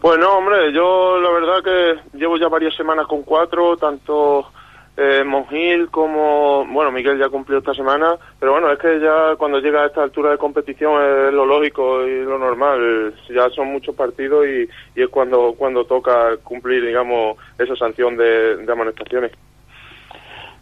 pues 0.00 0.18
no 0.18 0.38
hombre 0.38 0.72
yo 0.72 1.18
la 1.18 1.30
verdad 1.30 1.62
que 1.64 2.18
llevo 2.18 2.36
ya 2.36 2.48
varias 2.48 2.74
semanas 2.76 3.06
con 3.08 3.22
cuatro 3.22 3.76
tanto 3.76 4.46
eh, 4.96 5.24
Monjil 5.24 5.88
como, 5.90 6.66
bueno, 6.66 6.90
Miguel 6.90 7.18
ya 7.18 7.28
cumplió 7.28 7.58
esta 7.58 7.72
semana, 7.72 8.16
pero 8.38 8.52
bueno, 8.52 8.70
es 8.70 8.78
que 8.78 9.00
ya 9.00 9.34
cuando 9.36 9.58
llega 9.60 9.82
a 9.82 9.86
esta 9.86 10.02
altura 10.02 10.30
de 10.30 10.38
competición 10.38 11.00
es 11.02 11.32
lo 11.32 11.46
lógico 11.46 12.06
y 12.06 12.22
lo 12.22 12.38
normal, 12.38 13.14
ya 13.28 13.48
son 13.50 13.68
muchos 13.68 13.94
partidos 13.94 14.46
y, 14.46 14.68
es 15.00 15.08
cuando, 15.08 15.54
cuando 15.56 15.84
toca 15.84 16.36
cumplir, 16.44 16.84
digamos, 16.84 17.38
esa 17.58 17.74
sanción 17.76 18.16
de, 18.16 18.58
de 18.58 18.72
amonestaciones. 18.72 19.32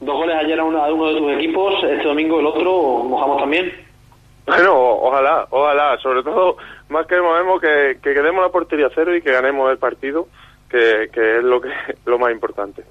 Dos 0.01 0.17
goles 0.17 0.37
ayer 0.37 0.61
a 0.61 0.65
uno, 0.65 1.13
de 1.13 1.19
tus 1.19 1.33
equipos, 1.33 1.83
este 1.83 2.05
domingo 2.07 2.39
el 2.39 2.47
otro, 2.47 3.03
¿mojamos 3.05 3.39
también? 3.39 3.73
Bueno, 4.47 4.73
ojalá, 4.79 5.47
ojalá, 5.51 5.99
sobre 5.99 6.23
todo, 6.23 6.57
más 6.89 7.07
que 7.07 7.21
movemos 7.21 7.61
que, 7.61 7.99
que 8.01 8.15
quedemos 8.15 8.43
la 8.45 8.53
portería 8.53 8.89
cero 8.95 9.17
y 9.17 9.21
que 9.21 9.33
ganemos 9.33 9.71
el 9.71 9.79
partido, 9.79 10.29
que, 10.71 11.11
que 11.13 11.39
es 11.39 11.45
lo 11.45 11.61
que 11.61 11.71
lo 12.07 12.19
más 12.19 12.31
importante. 12.31 12.85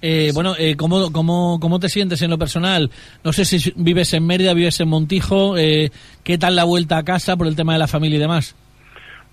Eh, 0.00 0.30
bueno, 0.32 0.54
eh, 0.58 0.76
¿cómo, 0.76 1.12
cómo, 1.12 1.58
cómo 1.60 1.80
te 1.80 1.88
sientes 1.88 2.22
en 2.22 2.30
lo 2.30 2.38
personal? 2.38 2.90
No 3.24 3.32
sé 3.32 3.44
si 3.44 3.72
vives 3.76 4.12
en 4.14 4.26
Mérida, 4.26 4.54
vives 4.54 4.80
en 4.80 4.88
Montijo. 4.88 5.56
Eh, 5.56 5.90
¿Qué 6.22 6.38
tal 6.38 6.56
la 6.56 6.64
vuelta 6.64 6.98
a 6.98 7.04
casa 7.04 7.36
por 7.36 7.46
el 7.46 7.56
tema 7.56 7.72
de 7.72 7.80
la 7.80 7.88
familia 7.88 8.16
y 8.16 8.20
demás? 8.20 8.54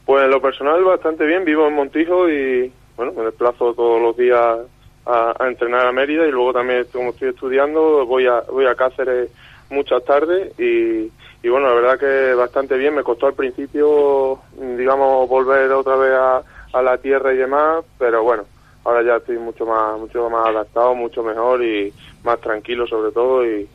Pues 0.06 0.24
en 0.24 0.32
lo 0.32 0.42
personal 0.42 0.84
bastante 0.84 1.26
bien. 1.26 1.46
Vivo 1.46 1.68
en 1.68 1.76
Montijo 1.76 2.30
y 2.30 2.72
bueno, 2.98 3.14
me 3.16 3.24
desplazo 3.24 3.74
todos 3.74 4.02
los 4.02 4.18
días 4.18 4.58
a, 5.06 5.48
entrenar 5.48 5.88
a 5.88 5.92
Mérida 5.92 6.28
y 6.28 6.32
luego 6.32 6.54
también 6.54 6.86
como 6.92 7.12
estoy 7.12 7.30
estudiando 7.30 8.06
voy 8.08 8.26
a 8.26 8.42
voy 8.52 8.66
a 8.66 8.74
Cáceres 8.74 9.30
muchas 9.70 10.04
tardes 10.04 10.60
y, 10.60 11.12
y 11.44 11.50
bueno, 11.50 11.68
la 11.68 11.76
verdad 11.76 12.00
que 12.00 12.34
bastante 12.34 12.78
bien. 12.78 12.96
Me 12.96 13.04
costó 13.04 13.28
al 13.28 13.34
principio, 13.34 14.40
digamos, 14.78 15.30
volver 15.30 15.72
otra 15.72 15.96
vez 15.96 16.14
a, 16.14 16.42
a 16.74 16.82
la 16.82 16.98
tierra 16.98 17.34
y 17.34 17.38
demás, 17.38 17.84
pero 18.00 18.24
bueno, 18.24 18.46
ahora 18.86 19.04
ya 19.04 19.18
estoy 19.18 19.38
mucho 19.38 19.66
más, 19.66 20.00
mucho 20.00 20.30
más 20.30 20.48
adaptado, 20.48 20.96
mucho 20.96 21.24
mejor 21.24 21.64
y 21.64 21.92
más 22.24 22.40
tranquilo 22.40 22.88
sobre 22.88 23.12
todo 23.12 23.46
y, 23.46 23.68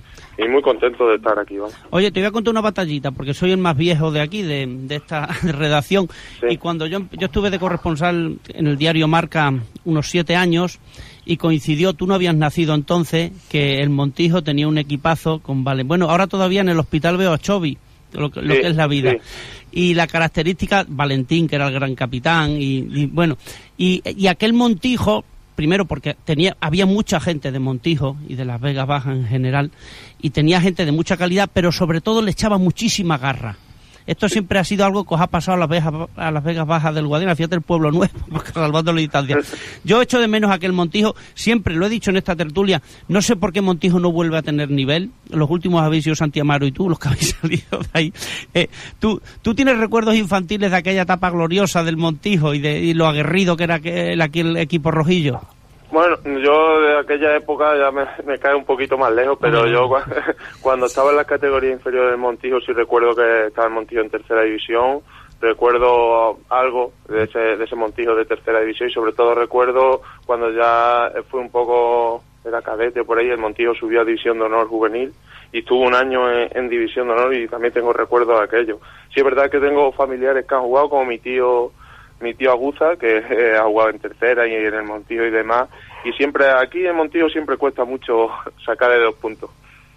muy 0.49 0.63
contento 0.63 1.07
de 1.07 1.17
estar 1.17 1.39
aquí. 1.39 1.59
Oye, 1.91 2.11
te 2.11 2.21
voy 2.21 2.29
a 2.29 2.31
contar 2.31 2.53
una 2.53 2.63
batallita, 2.63 3.11
porque 3.11 3.35
soy 3.35 3.53
el 3.53 3.59
más 3.59 3.77
viejo 3.77 4.11
de 4.11 4.23
aquí, 4.23 4.41
de, 4.41 4.67
de 4.67 4.97
esta 4.97 5.27
redacción, 5.43 6.09
y 6.49 6.57
cuando 6.57 6.87
yo, 6.87 7.01
yo 7.13 7.27
estuve 7.27 7.51
de 7.51 7.59
corresponsal 7.59 8.39
en 8.49 8.67
el 8.67 8.79
diario 8.79 9.07
Marca 9.07 9.53
unos 9.85 10.09
siete 10.09 10.37
años, 10.37 10.81
y 11.27 11.37
coincidió, 11.37 11.93
tú 11.93 12.07
no 12.07 12.15
habías 12.15 12.35
nacido 12.35 12.75
entonces, 12.75 13.33
que 13.51 13.83
el 13.83 13.91
Montijo 13.91 14.43
tenía 14.43 14.67
un 14.67 14.79
equipazo 14.79 15.41
con 15.41 15.63
Vale. 15.63 15.83
Bueno, 15.83 16.09
ahora 16.09 16.27
todavía 16.27 16.63
en 16.63 16.71
el 16.71 16.79
hospital 16.79 17.19
veo 17.19 17.35
a 17.35 17.39
Chovi, 17.39 17.77
lo, 18.13 18.31
que 18.31 18.67
es 18.67 18.77
la 18.77 18.87
vida. 18.87 19.15
Y 19.73 19.95
la 19.95 20.07
característica, 20.07 20.85
Valentín, 20.89 21.49
que 21.49 21.57
era 21.57 21.69
el 21.69 21.75
gran 21.75 21.95
capitán, 21.95 22.57
y, 22.59 23.07
bueno, 23.07 23.37
y, 23.77 24.03
y 24.05 24.27
aquel 24.27 24.53
Montijo, 24.53 25.25
primero 25.55 25.85
porque 25.85 26.17
tenía 26.25 26.57
había 26.61 26.87
mucha 26.87 27.21
gente 27.21 27.53
de 27.53 27.59
Montijo 27.59 28.17
y 28.27 28.35
de 28.35 28.45
las 28.45 28.61
Vegas 28.61 28.87
Bajas 28.87 29.15
en 29.15 29.27
general 29.27 29.71
y 30.21 30.31
tenía 30.31 30.61
gente 30.61 30.87
de 30.87 30.93
mucha 30.93 31.17
calidad, 31.17 31.51
pero 31.53 31.71
sobre 31.71 32.01
todo 32.01 32.23
le 32.23 32.31
echaba 32.31 32.57
muchísima 32.57 33.19
garra. 33.19 33.57
Esto 34.11 34.29
siempre 34.29 34.59
ha 34.59 34.65
sido 34.65 34.85
algo 34.85 35.05
que 35.05 35.15
os 35.15 35.21
ha 35.21 35.29
pasado 35.29 35.55
a 35.55 35.61
las 35.61 35.69
Vegas, 35.69 35.95
a 36.17 36.33
las 36.33 36.43
Vegas 36.43 36.67
Bajas 36.67 36.93
del 36.93 37.07
Guadalajara, 37.07 37.37
fíjate 37.37 37.55
el 37.55 37.63
pueblo 37.63 37.93
nuevo, 37.93 38.13
salvando 38.53 38.93
la 38.93 39.01
distancia. 39.01 39.39
Yo 39.85 40.03
echo 40.03 40.19
de 40.19 40.27
menos 40.27 40.51
aquel 40.51 40.73
Montijo, 40.73 41.15
siempre 41.35 41.77
lo 41.77 41.87
he 41.87 41.89
dicho 41.89 42.11
en 42.11 42.17
esta 42.17 42.35
tertulia, 42.35 42.83
no 43.07 43.23
sé 43.23 43.37
por 43.37 43.53
qué 43.53 43.61
Montijo 43.61 44.01
no 44.01 44.11
vuelve 44.11 44.37
a 44.37 44.43
tener 44.43 44.69
nivel. 44.69 45.11
Los 45.29 45.49
últimos 45.49 45.81
habéis 45.85 46.03
sido 46.03 46.17
Santi 46.17 46.41
Amaro 46.41 46.67
y 46.67 46.73
tú, 46.73 46.89
los 46.89 46.99
que 46.99 47.07
habéis 47.07 47.37
salido 47.41 47.79
de 47.79 47.89
ahí. 47.93 48.13
Eh, 48.53 48.69
¿tú, 48.99 49.23
¿Tú 49.43 49.55
tienes 49.55 49.79
recuerdos 49.79 50.17
infantiles 50.17 50.73
de 50.73 50.77
aquella 50.77 51.03
etapa 51.03 51.31
gloriosa 51.31 51.85
del 51.85 51.97
Montijo 51.97 52.53
y 52.53 52.59
de 52.59 52.81
y 52.81 52.95
lo 52.95 53.07
aguerrido 53.07 53.57
que 53.57 53.63
era 53.63 53.77
aquel, 53.77 54.21
aquel 54.21 54.57
equipo 54.57 54.91
rojillo? 54.91 55.41
Bueno, 55.91 56.17
yo 56.25 56.81
de 56.81 56.99
aquella 56.99 57.37
época 57.37 57.77
ya 57.77 57.91
me, 57.91 58.39
cae 58.39 58.55
un 58.55 58.65
poquito 58.65 58.97
más 58.97 59.13
lejos, 59.13 59.39
pero 59.41 59.67
yo 59.67 59.91
cuando 60.63 60.87
estaba 60.87 61.11
en 61.11 61.17
la 61.17 61.25
categoría 61.25 61.73
inferior 61.73 62.11
del 62.11 62.19
Montijo 62.19 62.61
sí 62.61 62.73
recuerdo 62.73 63.15
que 63.15 63.47
estaba 63.49 63.67
el 63.67 63.75
Montijo 63.75 64.01
en 64.01 64.11
tercera 64.11 64.43
división, 64.43 65.01
recuerdo 65.41 66.39
algo 66.49 66.93
de 67.09 67.25
ese, 67.25 67.39
de 67.57 67.65
ese 67.65 67.75
Montijo 67.75 68.15
de 68.15 68.25
tercera 68.25 68.61
división 68.61 68.89
y 68.89 68.93
sobre 68.93 69.13
todo 69.13 69.35
recuerdo 69.35 70.03
cuando 70.27 70.53
ya 70.53 71.11
fue 71.29 71.41
un 71.41 71.51
poco, 71.51 72.23
era 72.45 72.63
cadete 72.63 73.03
por 73.03 73.19
ahí, 73.19 73.29
el 73.29 73.39
Montijo 73.39 73.75
subió 73.75 74.03
a 74.03 74.05
división 74.05 74.39
de 74.39 74.45
honor 74.45 74.69
juvenil 74.69 75.13
y 75.53 75.59
estuvo 75.59 75.81
un 75.81 75.95
año 75.95 76.31
en, 76.31 76.69
división 76.69 77.09
de 77.09 77.15
honor 77.15 77.35
y 77.35 77.49
también 77.49 77.75
tengo 77.75 77.93
recuerdos 77.93 78.39
de 78.39 78.45
aquello. 78.45 78.79
Sí 79.13 79.19
es 79.19 79.25
verdad 79.25 79.51
que 79.51 79.59
tengo 79.59 79.91
familiares 79.91 80.47
que 80.47 80.55
han 80.55 80.63
jugado 80.63 80.89
como 80.89 81.05
mi 81.05 81.19
tío 81.19 81.73
mi 82.21 82.35
tío 82.35 82.51
Aguza, 82.51 82.97
que 82.97 83.19
ha 83.59 83.65
jugado 83.65 83.91
en 83.91 83.99
tercera 83.99 84.47
y 84.47 84.55
en 84.55 84.75
el 84.75 84.85
Montijo 84.85 85.25
y 85.25 85.31
demás. 85.31 85.69
Y 86.05 86.13
siempre, 86.13 86.47
aquí 86.51 86.87
en 86.87 86.97
Montijo 86.97 87.29
siempre 87.29 87.57
cuesta 87.57 87.85
mucho 87.85 88.29
sacar 88.65 88.91
de 88.91 89.01
dos 89.01 89.15
puntos. 89.17 89.51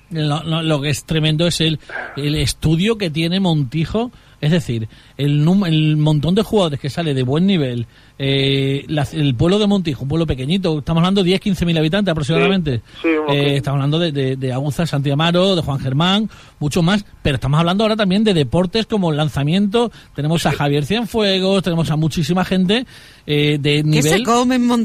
Lo, 0.09 0.81
que 0.81 0.89
es 0.89 1.05
tremendo 1.05 1.47
es 1.47 1.59
el, 1.59 1.79
el 2.17 2.35
estudio 2.35 2.97
que 2.97 3.09
tiene 3.09 3.39
Montijo 3.39 4.11
es 4.43 4.51
decir, 4.51 4.89
el, 5.15 5.47
el 5.67 5.95
montón 5.95 6.35
de 6.35 6.43
jugadores 6.43 6.77
que 6.77 6.89
sale 6.89 7.13
de 7.13 7.23
buen 7.23 7.47
nivel, 7.47 7.87
eh, 8.19 8.85
el 9.13 9.35
pueblo 9.35 9.57
de 9.57 9.67
Montijo, 9.67 10.03
un 10.03 10.09
pueblo 10.09 10.27
pequeñito, 10.27 10.79
estamos 10.79 10.99
hablando 10.99 11.23
de 11.23 11.31
10-15 11.31 11.65
mil 11.65 11.77
habitantes 11.77 12.11
aproximadamente. 12.11 12.81
Eh, 13.05 13.55
estamos 13.55 13.77
hablando 13.77 13.99
de, 13.99 14.11
de, 14.11 14.35
de 14.35 14.51
Aguza, 14.51 14.85
Santiamaro, 14.85 15.55
de 15.55 15.61
Juan 15.61 15.79
Germán, 15.79 16.29
mucho 16.59 16.81
más, 16.83 17.05
pero 17.21 17.35
estamos 17.35 17.57
hablando 17.57 17.85
ahora 17.85 17.95
también 17.95 18.25
de 18.25 18.33
deportes 18.33 18.85
como 18.85 19.13
lanzamiento. 19.13 19.93
Tenemos 20.13 20.45
a 20.45 20.51
Javier 20.51 20.85
Cienfuegos, 20.85 21.63
tenemos 21.63 21.89
a 21.89 21.95
muchísima 21.95 22.43
gente 22.43 22.85
eh, 23.25 23.59
de 23.61 23.81
nivel 23.81 24.25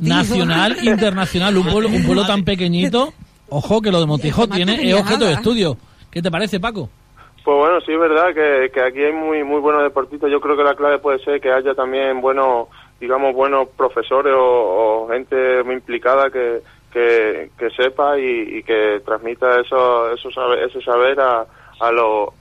nacional, 0.03 0.77
internacional, 0.85 1.57
un 1.57 1.67
pueblo, 1.67 1.89
un 1.89 2.05
pueblo 2.05 2.25
tan 2.29 2.45
pequeñito. 2.45 3.13
Ojo 3.49 3.83
que 3.83 3.91
lo 3.91 3.99
de 3.99 4.07
Montijo 4.07 4.47
tiene 4.47 4.89
es 4.89 4.95
objeto 4.95 5.25
de 5.25 5.33
estudio. 5.33 5.77
¿Qué 6.13 6.23
te 6.23 6.31
parece, 6.31 6.61
Paco? 6.61 6.91
Pues 7.49 7.57
bueno, 7.57 7.81
sí 7.81 7.93
es 7.95 7.99
verdad 7.99 8.35
que, 8.35 8.79
aquí 8.79 9.03
hay 9.03 9.13
muy 9.15 9.43
muy 9.43 9.59
buenos 9.59 9.83
deportistas. 9.83 10.31
Yo 10.31 10.39
creo 10.39 10.55
que 10.55 10.63
la 10.63 10.75
clave 10.75 10.99
puede 10.99 11.19
ser 11.21 11.41
que 11.41 11.51
haya 11.51 11.75
también 11.75 12.21
buenos, 12.21 12.69
digamos, 13.01 13.35
buenos 13.35 13.71
profesores 13.71 14.35
o, 14.37 15.09
gente 15.11 15.63
muy 15.63 15.77
implicada 15.77 16.29
que, 16.31 16.61
que, 16.93 17.71
sepa 17.75 18.19
y, 18.19 18.63
que 18.65 19.01
transmita 19.03 19.61
eso, 19.61 20.13
eso 20.13 20.31
saber, 20.31 20.59
ese 20.65 20.83
saber 20.83 21.19
a, 21.21 21.41
a, 21.41 21.89
a 21.89 21.91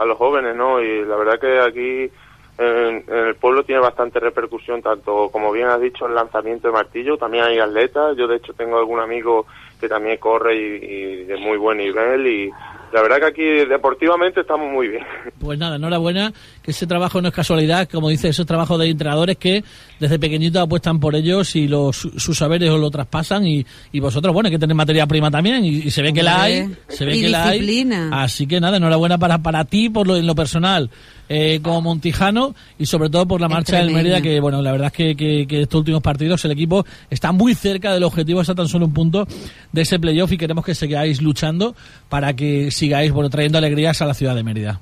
los 0.06 0.18
jóvenes, 0.18 0.58
¿no? 0.58 0.82
Y 0.82 1.06
la 1.06 1.16
verdad 1.16 1.40
que 1.40 1.58
aquí 1.58 2.12
en, 2.58 3.06
el 3.08 3.36
pueblo 3.36 3.64
tiene 3.64 3.80
bastante 3.80 4.20
repercusión, 4.20 4.82
tanto 4.82 5.30
como 5.30 5.54
bien 5.54 5.68
has 5.68 5.80
dicho, 5.80 6.06
el 6.06 6.16
lanzamiento 6.16 6.68
de 6.68 6.74
martillo, 6.74 7.18
también 7.18 7.46
hay 7.46 7.60
atletas. 7.60 8.18
Yo 8.18 8.28
de 8.28 8.36
hecho 8.36 8.54
tengo 8.56 8.78
algún 8.78 9.00
amigo 9.00 9.46
que 9.80 9.88
también 9.88 10.18
corre 10.18 10.54
y 10.58 11.24
de 11.24 11.38
muy 11.38 11.58
buen 11.58 11.78
nivel 11.78 12.28
y 12.28 12.52
la 12.94 13.02
verdad 13.02 13.18
que 13.18 13.26
aquí 13.26 13.70
deportivamente 13.70 14.42
estamos 14.42 14.72
muy 14.72 14.88
bien. 14.88 15.04
Pues 15.40 15.60
nada, 15.60 15.76
enhorabuena, 15.76 16.34
que 16.64 16.72
ese 16.72 16.88
trabajo 16.88 17.22
no 17.22 17.28
es 17.28 17.34
casualidad, 17.34 17.88
como 17.88 18.10
dice, 18.10 18.28
esos 18.28 18.46
trabajos 18.46 18.80
de 18.80 18.90
entrenadores 18.90 19.38
que 19.38 19.64
desde 20.00 20.18
pequeñitos 20.20 20.62
apuestan 20.62 21.00
por 21.00 21.16
ellos 21.16 21.56
y 21.56 21.68
los, 21.68 21.96
sus 21.96 22.38
saberes 22.38 22.70
os 22.70 22.80
lo 22.80 22.90
traspasan 22.90 23.46
y, 23.46 23.66
y 23.92 24.00
vosotros, 24.00 24.34
bueno, 24.34 24.48
hay 24.48 24.54
que 24.54 24.60
tener 24.60 24.76
materia 24.76 25.06
prima 25.06 25.30
también 25.30 25.64
y, 25.64 25.90
se 25.92 26.02
ve 26.02 26.12
que 26.12 26.24
la 26.24 26.42
hay, 26.42 26.76
se 26.88 27.06
ve 27.06 27.22
que 27.22 27.30
la 27.30 27.50
hay. 27.50 27.90
Así 28.12 28.48
que 28.48 28.60
nada, 28.60 28.78
enhorabuena 28.78 29.18
para, 29.18 29.38
para 29.38 29.64
ti 29.66 29.90
por 29.90 30.08
lo, 30.08 30.18
en 30.18 30.26
lo 30.26 30.36
personal. 30.36 30.90
Eh, 31.30 31.60
como 31.62 31.82
Montijano 31.82 32.56
y 32.80 32.86
sobre 32.86 33.10
todo 33.10 33.28
por 33.28 33.42
la 33.42 33.50
marcha 33.50 33.80
del 33.80 33.92
Mérida 33.92 34.22
que 34.22 34.40
bueno 34.40 34.62
la 34.62 34.72
verdad 34.72 34.94
es 34.96 35.16
que, 35.16 35.46
que, 35.46 35.62
estos 35.64 35.80
últimos 35.80 36.02
partidos 36.02 36.46
el 36.46 36.52
equipo 36.52 36.86
está 37.10 37.34
muy 37.34 37.54
cerca 37.54 37.92
del 37.92 38.06
objetivo 38.06 38.40
está 38.40 38.56
tan 38.56 38.70
solo 38.70 38.86
un 38.86 38.94
punto 38.94 39.28
de 39.74 39.82
ese 39.82 40.00
playoff 40.00 40.32
y 40.32 40.38
queremos 40.38 40.64
que 40.64 40.74
sigáis 40.74 41.22
luchando 41.22 41.76
para 42.08 42.34
que 42.34 42.72
sigáis 42.78 43.12
bueno 43.12 43.30
trayendo 43.30 43.58
alegrías 43.58 44.02
a 44.02 44.06
la 44.06 44.14
ciudad 44.14 44.36
de 44.36 44.44
Mérida 44.44 44.80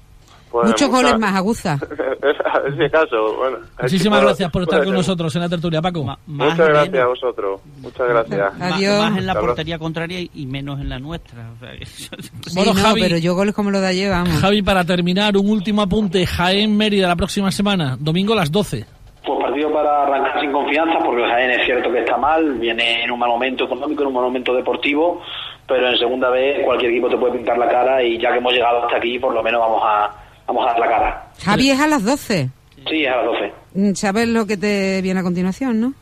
pues 0.55 0.67
Muchos 0.67 0.89
goles 0.89 1.19
más, 1.19 1.35
Aguza. 1.35 1.77
ese 2.65 2.89
caso, 2.89 3.35
bueno. 3.35 3.57
Muchísimas 3.81 4.21
gracias 4.21 4.49
por 4.49 4.61
estar 4.61 4.85
con 4.85 4.93
nosotros 4.93 5.35
en 5.35 5.41
la 5.41 5.49
tertulia, 5.49 5.81
Paco. 5.81 6.17
Muchas 6.27 6.57
gracias 6.57 7.03
a 7.03 7.07
vosotros. 7.07 7.61
Muchas 7.81 8.07
gracias. 8.07 8.53
Adiós. 8.61 8.99
Más, 8.99 9.17
en 9.17 9.25
la 9.25 9.35
portería 9.35 9.77
contraria 9.77 10.21
y 10.33 10.45
menos 10.45 10.79
en 10.79 10.87
la 10.87 10.97
nuestra. 10.97 11.49
bueno, 12.55 12.73
Javi, 12.73 13.01
pero 13.01 13.17
yo 13.17 13.35
goles 13.35 13.53
como 13.53 13.69
lo 13.69 13.81
da 13.81 13.91
llevamos. 13.91 14.39
Javi, 14.39 14.61
para 14.61 14.85
terminar, 14.85 15.35
un 15.35 15.49
último 15.49 15.81
apunte. 15.81 16.25
Jaén 16.25 16.77
Mérida 16.77 17.09
la 17.09 17.17
próxima 17.17 17.51
semana, 17.51 17.97
domingo 17.99 18.31
a 18.31 18.37
las 18.37 18.49
12. 18.49 18.85
Pues 19.25 19.39
partido 19.41 19.73
para 19.73 20.03
arrancar 20.03 20.39
sin 20.39 20.51
confianza, 20.51 20.99
porque 21.03 21.23
el 21.23 21.29
Jaén 21.29 21.51
es 21.51 21.65
cierto 21.65 21.91
que 21.91 21.99
está 21.99 22.15
mal, 22.15 22.53
viene 22.59 23.03
en 23.03 23.11
un 23.11 23.19
mal 23.19 23.29
momento 23.29 23.65
económico, 23.65 24.03
en 24.03 24.07
un 24.07 24.13
mal 24.13 24.23
momento 24.23 24.53
deportivo, 24.53 25.21
pero 25.67 25.89
en 25.89 25.97
segunda 25.97 26.29
vez 26.29 26.63
cualquier 26.63 26.91
equipo 26.91 27.09
te 27.09 27.17
puede 27.17 27.33
pintar 27.33 27.57
la 27.57 27.67
cara 27.67 28.03
y 28.03 28.19
ya 28.19 28.31
que 28.31 28.37
hemos 28.37 28.53
llegado 28.53 28.83
hasta 28.83 28.97
aquí, 28.97 29.19
por 29.19 29.33
lo 29.33 29.41
menos 29.41 29.61
vamos 29.61 29.81
a 29.83 30.11
vamos 30.47 30.63
a 30.63 30.71
dar 30.71 30.79
la 30.79 30.87
cara. 30.87 31.27
Javi, 31.43 31.71
es 31.71 31.79
a 31.79 31.87
las 31.87 32.03
12. 32.03 32.49
Sí, 32.87 33.03
es 33.03 33.11
a 33.11 33.17
las 33.17 33.25
12. 33.25 33.53
Mm, 33.73 33.93
¿Sabes 33.93 34.27
lo 34.27 34.45
que 34.45 34.57
te 34.57 35.01
viene 35.01 35.19
a 35.19 35.23
continuación, 35.23 35.79
no? 35.79 35.93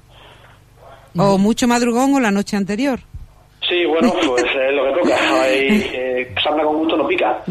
O 1.16 1.38
mucho 1.38 1.68
madrugón 1.68 2.14
o 2.16 2.20
la 2.20 2.32
noche 2.32 2.58
anterior. 2.58 3.00
Sí, 3.70 3.86
bueno, 3.86 4.14
pues 4.28 4.44
es 4.44 4.76
lo 4.76 4.86
que 4.86 5.02
toca. 5.02 5.42
Hay, 5.44 5.92
eh, 5.94 6.36
con 6.44 6.78
gusto 6.78 6.98
no 6.98 7.08
pica. 7.08 7.42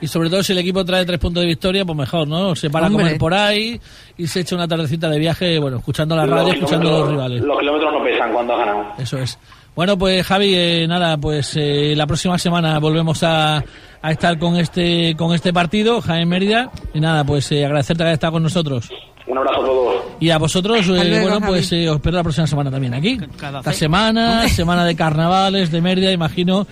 Y 0.00 0.06
sobre 0.06 0.30
todo 0.30 0.42
si 0.42 0.52
el 0.52 0.58
equipo 0.58 0.84
trae 0.84 1.04
tres 1.04 1.18
puntos 1.18 1.42
de 1.42 1.48
victoria, 1.48 1.84
pues 1.84 1.96
mejor, 1.96 2.28
¿no? 2.28 2.54
Se 2.54 2.70
para 2.70 2.86
a 2.86 2.90
comer 2.90 3.18
por 3.18 3.34
ahí 3.34 3.80
y 4.16 4.26
se 4.26 4.40
echa 4.40 4.54
una 4.54 4.68
tardecita 4.68 5.08
de 5.08 5.18
viaje, 5.18 5.58
bueno, 5.58 5.78
escuchando 5.78 6.14
la 6.14 6.26
radio, 6.26 6.52
escuchando 6.52 6.88
a 6.88 6.98
los 7.00 7.10
rivales. 7.10 7.40
Los 7.42 7.58
kilómetros 7.58 7.92
no 7.92 8.04
pesan 8.04 8.32
cuando 8.32 8.56
ganamos. 8.56 8.98
Eso 8.98 9.18
es. 9.18 9.38
Bueno, 9.74 9.98
pues 9.98 10.24
Javi, 10.24 10.54
eh, 10.54 10.86
nada, 10.88 11.16
pues 11.16 11.56
eh, 11.56 11.94
la 11.96 12.06
próxima 12.06 12.38
semana 12.38 12.78
volvemos 12.78 13.22
a, 13.22 13.56
a 14.02 14.10
estar 14.12 14.38
con 14.38 14.56
este 14.56 15.16
con 15.16 15.34
este 15.34 15.52
partido, 15.52 16.00
Jaime 16.00 16.26
Mérida. 16.26 16.70
Y 16.92 17.00
nada, 17.00 17.24
pues 17.24 17.50
eh, 17.52 17.64
agradecerte 17.64 18.02
que 18.02 18.08
hayas 18.08 18.14
estado 18.14 18.34
con 18.34 18.42
nosotros. 18.42 18.90
Un 19.26 19.38
abrazo 19.38 19.62
a 19.62 19.64
todos. 19.64 19.94
Y 20.20 20.30
a 20.30 20.38
vosotros, 20.38 20.86
eh, 20.90 21.20
bueno, 21.22 21.40
pues 21.40 21.72
eh, 21.72 21.88
os 21.88 21.96
espero 21.96 22.18
la 22.18 22.22
próxima 22.22 22.46
semana 22.46 22.70
también 22.70 22.92
aquí. 22.94 23.18
Esta 23.58 23.72
semana, 23.72 24.48
semana 24.48 24.84
de 24.84 24.94
carnavales 24.94 25.70
de 25.70 25.80
Mérida, 25.80 26.12
imagino, 26.12 26.66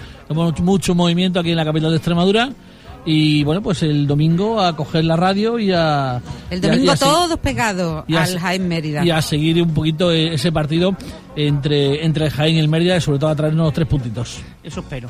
mucho 0.61 0.95
movimiento 0.95 1.41
aquí 1.41 1.51
en 1.51 1.57
la 1.57 1.65
capital 1.65 1.91
de 1.91 1.97
Extremadura. 1.97 2.51
Y 3.05 3.43
bueno, 3.43 3.63
pues 3.63 3.83
el 3.83 4.07
domingo 4.07 4.61
a 4.61 4.77
coger 4.77 5.05
la 5.05 5.17
radio 5.17 5.59
y 5.59 5.73
a. 5.73 6.21
El 6.51 6.61
domingo 6.61 6.97
todos 6.97 7.39
pegados 7.41 8.05
al 8.09 8.39
Jaén 8.39 8.69
Mérida. 8.69 9.05
Y 9.05 9.11
a 9.11 9.21
seguir 9.21 9.61
un 9.63 9.75
poquito 9.75 10.11
ese 10.13 10.53
partido 10.53 10.97
entre, 11.35 12.05
entre 12.05 12.27
el 12.27 12.31
Jaén 12.31 12.57
y 12.57 12.59
el 12.61 12.69
Mérida 12.69 12.97
y 12.97 13.01
sobre 13.01 13.19
todo 13.19 13.31
a 13.31 13.37
traernos 13.37 13.73
tres 13.73 13.89
puntitos. 13.89 14.39
Eso 14.63 14.81
espero. 14.81 15.09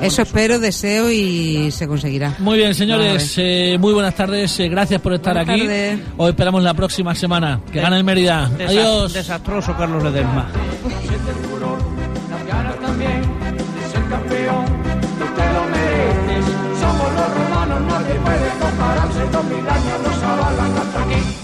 Eso 0.00 0.22
espero, 0.22 0.58
deseo 0.58 1.10
y 1.10 1.70
se 1.70 1.86
conseguirá. 1.86 2.34
Muy 2.38 2.58
bien, 2.58 2.74
señores, 2.74 3.34
eh, 3.36 3.76
muy 3.78 3.92
buenas 3.92 4.14
tardes, 4.14 4.58
eh, 4.58 4.68
gracias 4.68 5.00
por 5.00 5.12
estar 5.12 5.38
aquí. 5.38 5.68
Os 6.16 6.28
esperamos 6.28 6.62
la 6.62 6.74
próxima 6.74 7.14
semana. 7.14 7.60
Que 7.70 7.80
gane 7.80 7.96
el 7.96 8.04
Mérida. 8.04 8.46
Adiós. 8.46 9.12
Desastroso 9.12 9.76
Carlos 9.76 10.02
Ledesma. 10.02 10.48
puede 18.24 18.48
compararse 18.60 19.24
con 19.32 19.48
mil 19.48 19.68
años 19.68 20.00
nos 20.02 20.22
avalan 20.22 20.78
hasta 20.78 21.02
aquí. 21.02 21.41